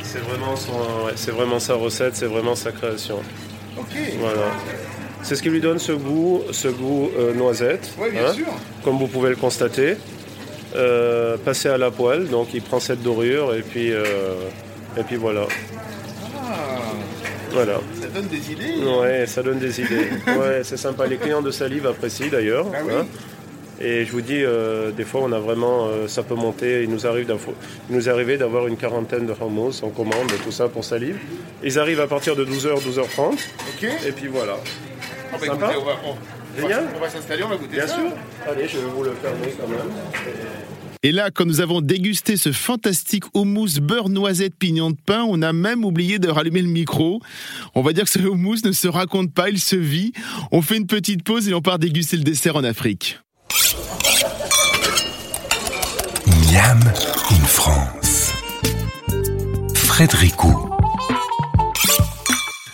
[0.03, 0.73] C'est vraiment, son-
[1.07, 3.21] ouais, c'est vraiment sa recette, c'est vraiment sa création.
[3.79, 3.97] Ok.
[4.21, 4.43] Voilà.
[5.23, 7.91] C'est ce qui lui donne ce goût, ce goût euh, noisette.
[7.99, 8.47] Oui, bien hein, sûr.
[8.85, 9.97] Comme vous pouvez le constater.
[10.75, 14.05] Euh, passé à la poêle, donc il prend cette dorure et puis, euh,
[14.97, 15.43] et puis voilà.
[16.35, 16.79] Ah,
[17.53, 17.75] Voilà.
[18.01, 18.83] ça donne des idées.
[18.83, 20.09] Ouais, ça donne des idées.
[20.29, 21.07] Ouais, c'est sympa.
[21.07, 22.67] Les clients de Salive apprécient d'ailleurs.
[22.75, 22.93] Ah oui.
[23.01, 23.07] hein.
[23.85, 26.85] Et je vous dis, euh, des fois, on a vraiment, euh, ça peut monter.
[26.85, 27.27] Il nous arrive,
[27.91, 30.85] il nous est arrivé d'avoir une quarantaine de hummus en commande et tout ça pour
[30.85, 31.17] Salive.
[31.65, 33.33] Ils arrivent à partir de 12h, 12h30.
[33.33, 33.89] Ok.
[34.07, 34.57] Et puis voilà.
[35.33, 35.73] Ah, bah, Sympa.
[35.73, 36.85] écoutez, on va, on- on va- Génial.
[36.97, 37.95] on va s'installer, on va goûter Bien ça.
[37.95, 38.13] sûr.
[38.49, 39.81] Allez, je vais vous le fermer quand même.
[41.05, 45.43] Et là, quand nous avons dégusté ce fantastique houmous beurre noisette pignon de pain, on
[45.43, 47.21] a même oublié de rallumer le micro.
[47.75, 50.13] On va dire que ce houmous ne se raconte pas, il se vit.
[50.53, 53.19] On fait une petite pause et on part déguster le dessert en Afrique.
[56.27, 56.81] Miam
[57.31, 58.33] in France.
[59.75, 60.72] Frédéricot.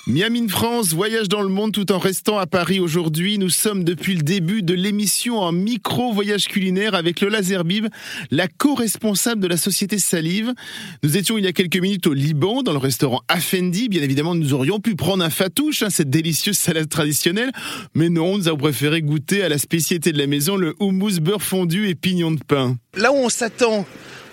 [0.09, 3.37] Miami France, voyage dans le monde tout en restant à Paris aujourd'hui.
[3.37, 7.89] Nous sommes depuis le début de l'émission en micro-voyage culinaire avec Lola Zerbib,
[8.31, 10.55] la co-responsable de la société Salive.
[11.03, 13.91] Nous étions il y a quelques minutes au Liban, dans le restaurant Afendi.
[13.91, 17.53] Bien évidemment, nous aurions pu prendre un fatouche, hein, cette délicieuse salade traditionnelle.
[17.95, 21.43] Mais non, nous avons préféré goûter à la spécialité de la maison, le houmous beurre
[21.43, 22.79] fondu et pignon de pain.
[22.97, 23.85] Là où on s'attend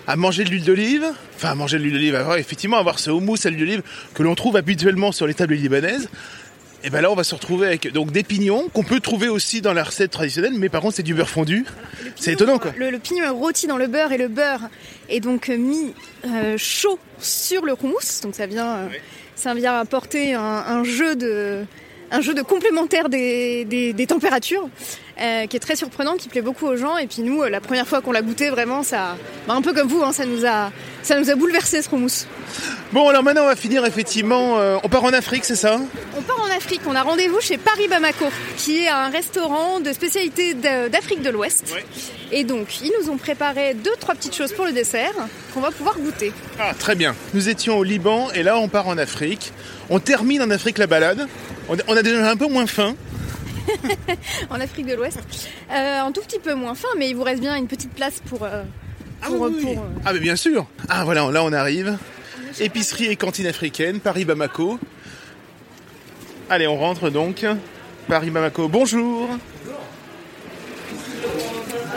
[0.06, 2.98] à manger de l'huile d'olive, enfin à manger de l'huile d'olive, à avoir effectivement avoir
[2.98, 3.82] ce houmous à l'huile d'olive
[4.14, 6.08] que l'on trouve habituellement sur les tables libanaises.
[6.84, 9.60] Et ben là, on va se retrouver avec donc des pignons qu'on peut trouver aussi
[9.60, 11.64] dans la recette traditionnelle, mais par contre c'est du beurre fondu.
[12.14, 12.72] C'est étonnant quoi.
[12.76, 14.68] Le, le pignon est rôti dans le beurre et le beurre
[15.08, 15.94] est donc euh, mis
[16.26, 18.20] euh, chaud sur le houmous.
[18.22, 18.88] Donc ça vient, euh,
[19.34, 21.64] ça vient apporter un, un jeu de
[22.12, 24.68] un jeu de complémentaire des, des- des températures
[25.20, 26.98] euh, qui est très surprenant, qui plaît beaucoup aux gens.
[26.98, 29.16] Et puis nous, euh, la première fois qu'on l'a goûté, vraiment, ça,
[29.48, 30.70] bah, un peu comme vous, hein, ça nous a,
[31.02, 32.26] ça nous a bouleversé ce houmous.
[32.92, 35.80] Bon alors maintenant on va finir effectivement, euh, on part en Afrique c'est ça
[36.16, 38.26] On part en Afrique, on a rendez-vous chez Paris Bamako,
[38.56, 41.74] qui est un restaurant de spécialité d'Afrique de l'Ouest.
[42.30, 45.12] Et donc, ils nous ont préparé deux, trois petites choses pour le dessert
[45.52, 46.32] qu'on va pouvoir goûter.
[46.60, 47.14] Ah très bien.
[47.34, 49.52] Nous étions au Liban et là on part en Afrique.
[49.90, 51.26] On termine en Afrique la balade.
[51.68, 52.94] On a déjà un peu moins faim.
[54.50, 55.18] En Afrique de l'Ouest.
[55.70, 58.20] Euh, un tout petit peu moins fin, mais il vous reste bien une petite place
[58.28, 58.42] pour.
[58.44, 58.62] euh,
[59.22, 59.74] pour, oui, oui.
[59.74, 60.66] pour, euh, Ah mais bien sûr.
[60.88, 61.96] Ah voilà, là on arrive.
[62.60, 64.78] Épicerie et cantine africaine, Paris Bamako.
[66.48, 67.44] Allez, on rentre donc.
[68.08, 68.68] Paris Bamako.
[68.68, 69.28] Bonjour.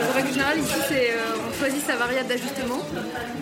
[0.10, 2.80] En règle générale, ici, c'est, euh, on choisit sa variable d'ajustement.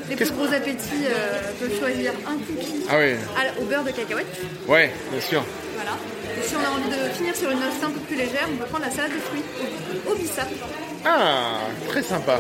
[0.10, 3.14] Les plus gros appétits euh, peuvent choisir un cookie Ah oui.
[3.40, 4.26] à la- au beurre de cacahuète.
[4.68, 5.44] Ouais, bien sûr.
[5.76, 5.92] Voilà.
[6.40, 8.56] Et si on a envie de finir sur une note un peu plus légère, on
[8.58, 9.44] peut prendre la salade de fruits
[10.08, 10.48] au, au bissap.
[11.06, 12.40] Ah, très sympa.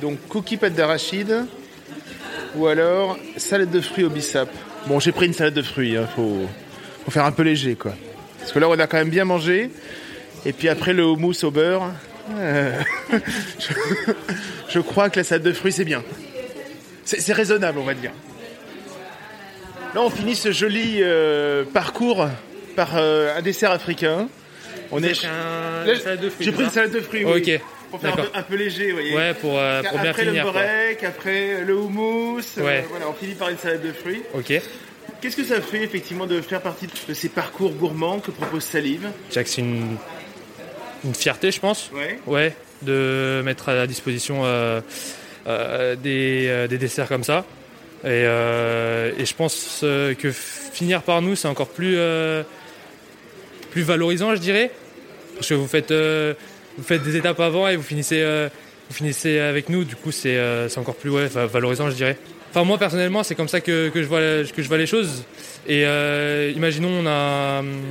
[0.00, 1.44] Donc cookie pâte d'arachide
[2.56, 4.48] ou alors salade de fruits au bissap.
[4.86, 6.46] Bon, j'ai pris une salade de fruits, hein, faut,
[7.04, 7.92] faut faire un peu léger quoi.
[8.38, 9.70] Parce que là on a quand même bien mangé.
[10.46, 11.90] Et puis après le houmous au beurre,
[12.36, 12.72] euh,
[13.58, 14.12] je,
[14.68, 16.02] je crois que la salade de fruits c'est bien.
[17.16, 18.12] C'est raisonnable on va dire.
[19.94, 22.28] Là on finit ce joli euh, parcours
[22.76, 24.28] par euh, un dessert africain.
[24.90, 27.24] On est un- Là, une salade de fruits, J'ai pris une salade de fruits.
[27.24, 27.40] oui.
[27.54, 27.60] Ok.
[27.90, 28.36] Pour faire un peu, D'accord.
[28.38, 29.14] un peu léger, vous voyez.
[29.16, 30.44] Ouais, pour, euh, pour bien après finir.
[30.44, 32.84] le borek, après le houmous, euh, Ouais.
[32.90, 34.22] voilà, on finit par une salade de fruits.
[34.34, 34.60] Ok.
[35.22, 39.08] Qu'est-ce que ça fait effectivement de faire partie de ces parcours gourmands que propose Salive
[39.30, 39.96] c'est une,
[41.04, 41.90] une fierté, je pense.
[41.94, 42.18] Ouais.
[42.26, 44.42] Ouais, de mettre à la disposition
[45.96, 47.44] des, euh, des desserts comme ça.
[48.04, 52.42] Et, euh, et je pense euh, que finir par nous, c'est encore plus, euh,
[53.70, 54.70] plus valorisant, je dirais.
[55.34, 56.34] Parce que vous faites, euh,
[56.76, 58.48] vous faites des étapes avant et vous finissez, euh,
[58.88, 59.84] vous finissez avec nous.
[59.84, 62.16] Du coup, c'est euh, encore plus ouais, va- valorisant, je dirais.
[62.50, 65.24] Enfin, moi, personnellement, c'est comme ça que, que, je vois, que je vois les choses.
[65.66, 67.58] Et euh, imaginons, on a.
[67.60, 67.82] hum,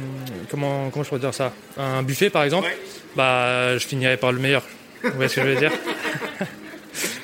[0.50, 1.54] Comment, comment je pourrais dire ça?
[1.78, 2.68] Un buffet, par exemple.
[2.68, 2.78] Ouais.
[3.16, 4.64] Bah, je finirai par le meilleur.
[5.04, 5.72] Vous voyez ce que je veux dire?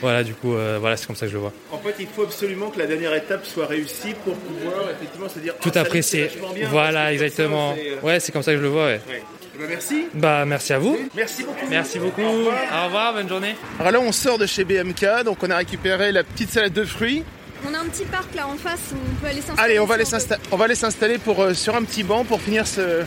[0.04, 1.54] Voilà, du coup, euh, voilà, c'est comme ça que je le vois.
[1.72, 5.40] En fait, il faut absolument que la dernière étape soit réussie pour pouvoir effectivement se
[5.40, 6.30] dire Tout Ah, apprécier.
[6.54, 7.74] bien, Voilà, exactement.
[7.74, 9.02] ça, euh, Ouais, c'est comme ça que je le vois, ouais.
[9.10, 9.24] ouais.
[9.56, 10.06] Eh ben, merci.
[10.14, 10.98] Bah, merci à vous.
[11.16, 11.66] Merci beaucoup.
[11.70, 12.22] Merci beaucoup.
[12.22, 13.56] Au revoir, bonne journée.
[13.80, 16.84] Alors là, on sort de chez BMK, donc on a récupéré la petite salade de
[16.84, 17.24] fruits.
[17.66, 19.62] On a un petit parc là en face, on peut aller s'installer.
[19.72, 20.04] Allez, on va aller
[20.52, 23.04] on va s'installer pour euh, sur un petit banc pour finir ce-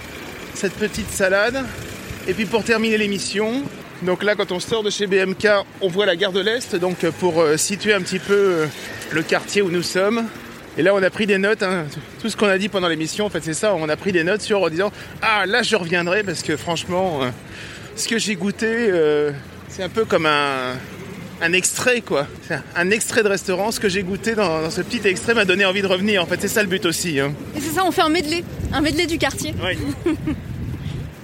[0.55, 1.63] cette petite salade.
[2.27, 3.63] Et puis pour terminer l'émission,
[4.03, 5.49] donc là quand on sort de chez BMK,
[5.81, 8.67] on voit la gare de l'Est, donc euh, pour euh, situer un petit peu euh,
[9.13, 10.25] le quartier où nous sommes.
[10.79, 11.85] Et là on a pris des notes, hein.
[12.21, 14.25] tout ce qu'on a dit pendant l'émission, en fait c'est ça, on a pris des
[14.25, 17.31] notes sur en disant ah là je reviendrai parce que franchement euh,
[17.97, 18.91] ce que j'ai goûté
[19.69, 20.75] c'est un peu comme un,
[21.41, 22.27] un extrait quoi.
[22.51, 25.45] Un- Un extrait de restaurant, ce que j'ai goûté dans, dans ce petit extrait m'a
[25.47, 26.23] donné envie de revenir.
[26.23, 27.21] En fait, c'est ça le but aussi.
[27.21, 27.33] hein.
[27.57, 29.55] Et c'est ça, on fait un medley, un medley du quartier.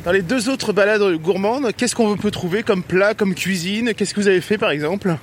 [0.04, 3.94] Dans les deux autres balades gourmandes, qu'est-ce qu'on peut trouver comme plat, comme cuisine?
[3.94, 5.16] Qu'est-ce que vous avez fait par exemple?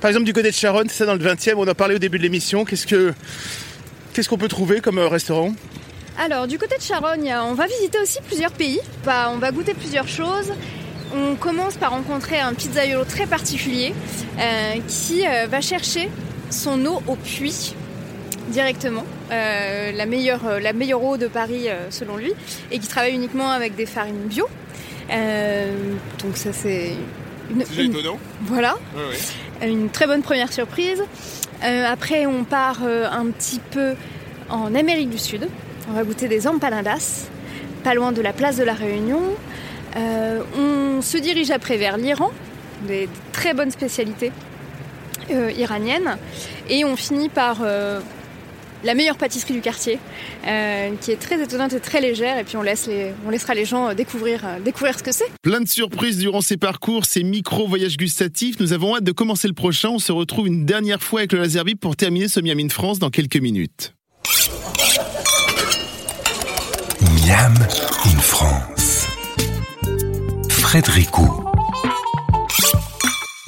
[0.00, 1.96] Par exemple, du côté de Charonne, c'est ça dans le 20 e on en parlait
[1.96, 2.64] au début de l'émission.
[2.64, 3.12] Qu'est-ce que
[4.14, 5.52] qu'est-ce qu'on peut trouver comme euh, restaurant?
[6.18, 8.80] Alors, du côté de a- on va visiter aussi plusieurs pays.
[9.04, 10.52] Bah, on va goûter plusieurs choses.
[11.14, 13.92] On commence par rencontrer un pizzaiolo très particulier
[14.38, 16.08] euh, qui euh, va chercher
[16.50, 17.74] son eau au puits
[18.48, 22.32] directement, euh, la, meilleure, euh, la meilleure eau de Paris euh, selon lui,
[22.70, 24.46] et qui travaille uniquement avec des farines bio.
[26.22, 26.92] Donc ça c'est
[27.50, 28.18] une, une- étonnant.
[28.42, 28.76] voilà,
[29.62, 31.02] une très bonne première surprise.
[31.62, 33.94] Après, on part un petit peu
[34.50, 35.48] en Amérique du Sud.
[35.90, 37.26] On va goûter des empanadas,
[37.82, 39.22] pas loin de la place de la Réunion.
[39.96, 42.30] On se dirige après vers l'Iran,
[42.86, 44.30] des, des très bonnes spécialités
[45.30, 46.16] euh, iraniennes.
[46.68, 48.00] Et on finit par euh,
[48.84, 49.98] la meilleure pâtisserie du quartier,
[50.46, 52.38] euh, qui est très étonnante et très légère.
[52.38, 55.12] Et puis on, laisse les, on laissera les gens euh, découvrir, euh, découvrir ce que
[55.12, 55.30] c'est.
[55.42, 58.60] Plein de surprises durant ces parcours, ces micro-voyages gustatifs.
[58.60, 59.90] Nous avons hâte de commencer le prochain.
[59.90, 62.72] On se retrouve une dernière fois avec le Laser Bip pour terminer ce Miami de
[62.72, 63.94] France dans quelques minutes.
[67.00, 67.54] Miam
[68.04, 69.06] in France.
[70.48, 71.44] Frédéricot.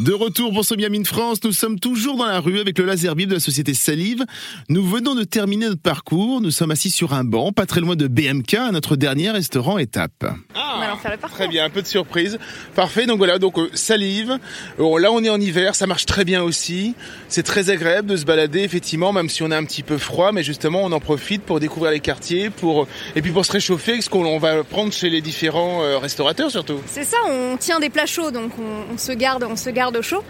[0.00, 3.14] De retour pour ce Miami France, nous sommes toujours dans la rue avec le laser
[3.14, 4.24] bib de la société Salive.
[4.70, 6.40] Nous venons de terminer notre parcours.
[6.40, 9.76] Nous sommes assis sur un banc, pas très loin de BMK, à notre dernier restaurant
[9.76, 10.24] étape.
[10.54, 11.36] On va alors faire le parcours.
[11.36, 12.38] Très bien, un peu de surprise.
[12.74, 14.38] Parfait, donc voilà, donc euh, salive.
[14.78, 16.94] Euh, là, on est en hiver, ça marche très bien aussi.
[17.28, 20.32] C'est très agréable de se balader, effectivement, même si on a un petit peu froid,
[20.32, 24.00] mais justement, on en profite pour découvrir les quartiers, pour et puis pour se réchauffer,
[24.00, 26.80] ce qu'on on va prendre chez les différents euh, restaurateurs surtout.
[26.86, 29.89] C'est ça, on tient des plats chauds, donc on, on se garde, on se garde
[29.96, 30.22] au chaud.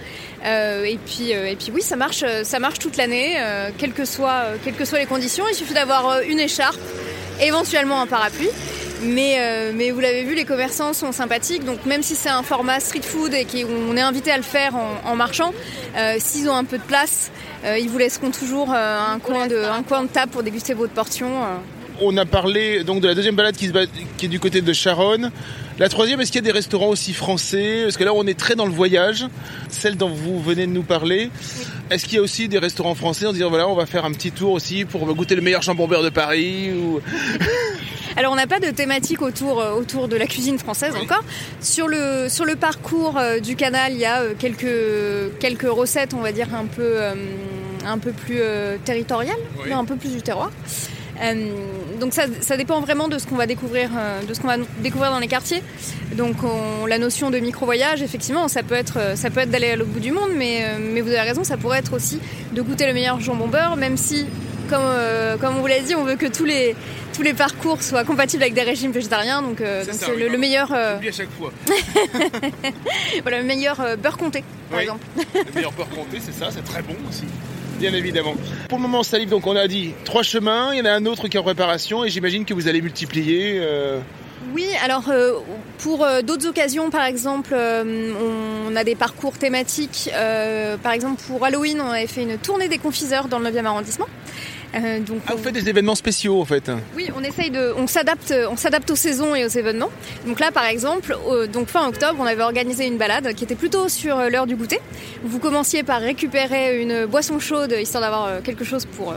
[0.44, 3.92] Euh, et puis, euh, et puis oui, ça marche, ça marche toute l'année, euh, quelles
[3.92, 5.44] que soient, euh, quelles que soient les conditions.
[5.50, 6.78] Il suffit d'avoir euh, une écharpe,
[7.40, 8.48] éventuellement un parapluie.
[9.02, 11.64] Mais, euh, mais vous l'avez vu, les commerçants sont sympathiques.
[11.64, 14.76] Donc même si c'est un format street food et qu'on est invité à le faire
[14.76, 15.54] en, en marchant,
[15.96, 17.30] euh, s'ils ont un peu de place,
[17.64, 20.74] euh, ils vous laisseront toujours euh, un, coin de, un coin de table pour déguster
[20.74, 21.28] votre portion.
[21.28, 21.56] euh.
[22.02, 23.86] On a parlé donc de la deuxième balade qui, se bat-
[24.18, 25.30] qui est du côté de Charonne.
[25.80, 27.84] La troisième, est-ce qu'il y a des restaurants aussi français?
[27.84, 29.24] Parce que là, on est très dans le voyage,
[29.70, 31.30] celle dont vous venez de nous parler.
[31.90, 33.24] Est-ce qu'il y a aussi des restaurants français?
[33.24, 35.88] En disant voilà, on va faire un petit tour aussi pour goûter le meilleur jambon
[35.88, 37.00] beurre de Paris ou...
[38.18, 41.24] Alors on n'a pas de thématique autour, euh, autour de la cuisine française encore.
[41.62, 46.12] Sur le, sur le parcours euh, du canal, il y a euh, quelques, quelques recettes,
[46.12, 46.98] on va dire, un peu,
[47.86, 48.40] un peu plus
[48.84, 49.72] territoriales, Oui.
[49.72, 50.50] un peu plus du terroir.
[51.22, 51.50] Euh,
[52.00, 54.56] donc ça, ça dépend vraiment de ce qu'on va découvrir, euh, de ce qu'on va
[54.78, 55.62] découvrir dans les quartiers.
[56.16, 59.70] Donc on- la notion de micro-voyage, effectivement, ça peut être, euh, ça peut être d'aller
[59.72, 62.18] à l'autre bout du monde, mais, mais vous avez raison, ça pourrait être aussi
[62.52, 64.26] de goûter le meilleur jambon beurre, même si,
[64.70, 66.74] comme, euh, comme on vous l'a dit, on veut que tous les,
[67.12, 69.42] tous les parcours soient compatibles avec des régimes végétariens.
[69.42, 71.52] Donc euh, C'est donc le, le meilleur, euh, à chaque fois.
[73.22, 74.84] voilà, le meilleur beurre comté, par Oui.
[74.84, 75.04] exemple.
[75.34, 77.24] Le meilleur beurre comté, c'est ça, c'est très bon aussi.
[77.80, 78.34] Bien évidemment.
[78.68, 81.06] Pour le moment, Salive, donc on a dit trois chemins, il y en a un
[81.06, 83.54] autre qui est en préparation et j'imagine que vous allez multiplier.
[83.58, 84.00] euh,
[84.54, 85.38] Oui, alors euh,
[85.78, 90.10] pour euh, d'autres occasions, par exemple, on a des parcours thématiques.
[90.82, 94.06] par exemple, pour Halloween, on avait fait une tournée des confiseurs dans le 9e arrondissement.
[95.06, 98.34] Donc ah, vous faites des événements spéciaux en fait Oui, on essaye de, on s'adapte,
[98.50, 99.90] on s'adapte aux saisons et aux événements.
[100.26, 101.16] Donc là, par exemple,
[101.52, 104.80] donc fin octobre, on avait organisé une balade qui était plutôt sur l'heure du goûter.
[105.24, 109.14] Vous commenciez par récupérer une boisson chaude histoire d'avoir quelque chose pour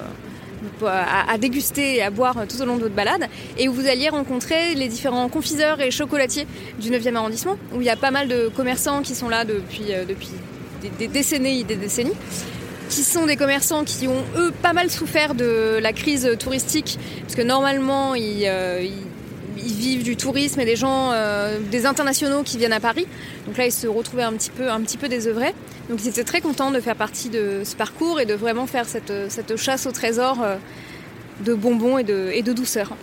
[0.87, 3.27] à, déguster et à boire tout au long de votre balade,
[3.57, 6.47] et où vous alliez rencontrer les différents confiseurs et chocolatiers
[6.79, 9.91] du 9e arrondissement, où il y a pas mal de commerçants qui sont là depuis,
[9.93, 10.29] euh, depuis
[10.99, 12.13] des, décennies des décennies
[12.93, 17.33] qui sont des commerçants qui ont eux pas mal souffert de la crise touristique parce
[17.33, 18.85] que normalement ils, euh,
[19.55, 23.07] vivent du tourisme et des gens, euh, des internationaux qui viennent à Paris.
[23.47, 25.55] Donc là, ils se retrouvaient un petit peu, un petit peu désœuvrés.
[25.89, 28.85] Donc ils étaient très contents de faire partie de ce parcours et de vraiment faire
[28.85, 30.57] cette, cette chasse au trésor euh,
[31.43, 32.93] de bonbons et de, et de douceur.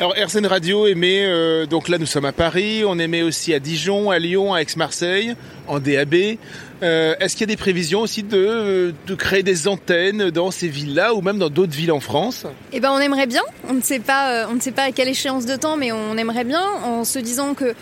[0.00, 3.58] Alors RCN Radio émet, euh, donc là nous sommes à Paris, on émet aussi à
[3.58, 5.34] Dijon, à Lyon, à Aix-Marseille,
[5.68, 6.14] en DAB.
[6.82, 10.68] Euh, est-ce qu'il y a des prévisions aussi de, de créer des antennes dans ces
[10.68, 12.46] villes-là ou même dans d'autres villes en France?
[12.72, 14.92] Eh ben on aimerait bien, on ne sait pas, euh, on ne sait pas à
[14.92, 17.74] quelle échéance de temps, mais on aimerait bien en se disant que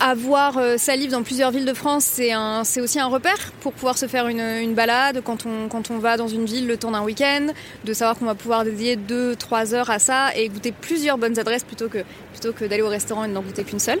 [0.00, 4.06] avoir euh, Salive dans plusieurs villes de France, c'est aussi un repère pour pouvoir se
[4.06, 7.48] faire une, balade quand on, va dans une ville le temps d'un week-end,
[7.84, 11.64] de savoir qu'on va pouvoir dédier 2-3 heures à ça et goûter plusieurs bonnes adresses
[11.64, 13.98] plutôt que, d'aller au restaurant et n'en goûter qu'une seule.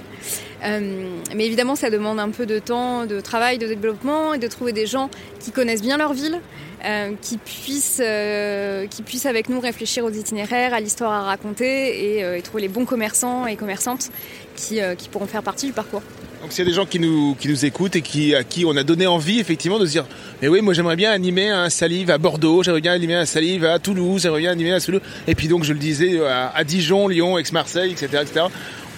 [0.64, 4.46] Euh, mais évidemment, ça demande un peu de temps, de travail, de développement et de
[4.46, 6.40] trouver des gens qui connaissent bien leur ville,
[6.84, 12.68] euh, qui, puissent, avec nous réfléchir aux itinéraires, à l'histoire à raconter et, trouver les
[12.68, 14.10] bons commerçants et commerçantes
[14.58, 16.02] qui, euh, qui pourront faire partie du parcours.
[16.42, 18.64] Donc s'il y a des gens qui nous, qui nous écoutent et qui, à qui
[18.64, 20.06] on a donné envie effectivement de se dire
[20.40, 23.64] mais oui moi j'aimerais bien animer un salive à Bordeaux, j'aimerais bien animer un salive
[23.64, 26.64] à Toulouse, j'aimerais bien animer un Toulouse et puis donc je le disais à, à
[26.64, 28.46] Dijon, Lyon, Aix-Marseille, etc., etc.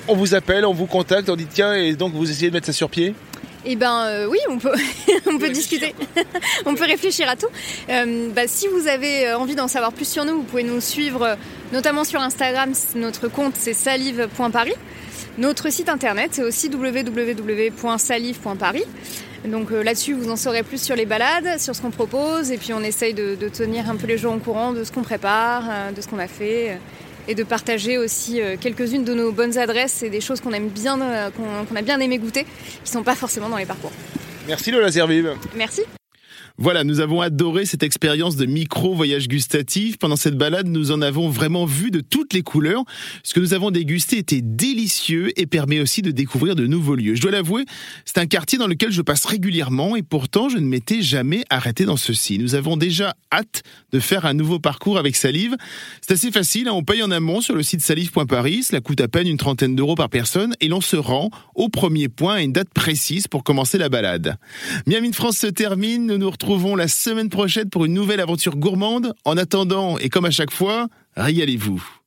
[0.09, 2.67] On vous appelle, on vous contacte, on dit tiens et donc vous essayez de mettre
[2.67, 3.15] ça sur pied?
[3.65, 4.73] Eh ben euh, oui, on peut,
[5.27, 5.95] on peut discuter,
[6.67, 7.49] on peut réfléchir à tout.
[7.91, 10.81] Euh, bah, si vous avez euh, envie d'en savoir plus sur nous, vous pouvez nous
[10.81, 11.35] suivre euh,
[11.73, 12.73] notamment sur Instagram.
[12.95, 14.75] Notre compte c'est salive.paris.
[15.39, 18.85] Notre site internet c'est aussi www.salive.paris.
[19.47, 22.59] Donc euh, là-dessus, vous en saurez plus sur les balades, sur ce qu'on propose, et
[22.59, 25.03] puis on essaye de, de, tenir un peu les gens au courant de ce qu'on
[25.03, 25.65] prépare,
[25.97, 26.79] de ce qu'on a fait
[27.29, 30.69] et de partager aussi euh, quelques-unes de nos bonnes adresses et des choses qu'on aime
[30.69, 32.47] bien, euh, qu'on a bien aimé goûter,
[32.85, 33.93] qui sont pas forcément dans les parcours.
[34.49, 35.35] Merci Lola Servive.
[35.57, 35.83] Merci.
[36.63, 39.97] Voilà, nous avons adoré cette expérience de micro-voyage gustatif.
[39.97, 42.85] Pendant cette balade, nous en avons vraiment vu de toutes les couleurs.
[43.23, 47.15] Ce que nous avons dégusté était délicieux et permet aussi de découvrir de nouveaux lieux.
[47.15, 47.65] Je dois l'avouer,
[48.05, 51.87] c'est un quartier dans lequel je passe régulièrement et pourtant je ne m'étais jamais arrêté
[51.87, 52.39] dans ceci.
[52.39, 55.57] Nous avons déjà hâte de faire un nouveau parcours avec Salive.
[56.03, 56.73] C'est assez facile, hein.
[56.75, 59.95] on paye en amont sur le site salive.paris, cela coûte à peine une trentaine d'euros
[59.95, 63.79] par personne et l'on se rend au premier point à une date précise pour commencer
[63.79, 64.37] la balade.
[64.87, 68.19] Miami de France se termine, nous nous retrouvons retrouvons la semaine prochaine pour une nouvelle
[68.19, 69.15] aventure gourmande.
[69.25, 72.00] En attendant, et comme à chaque fois, régalez-vous.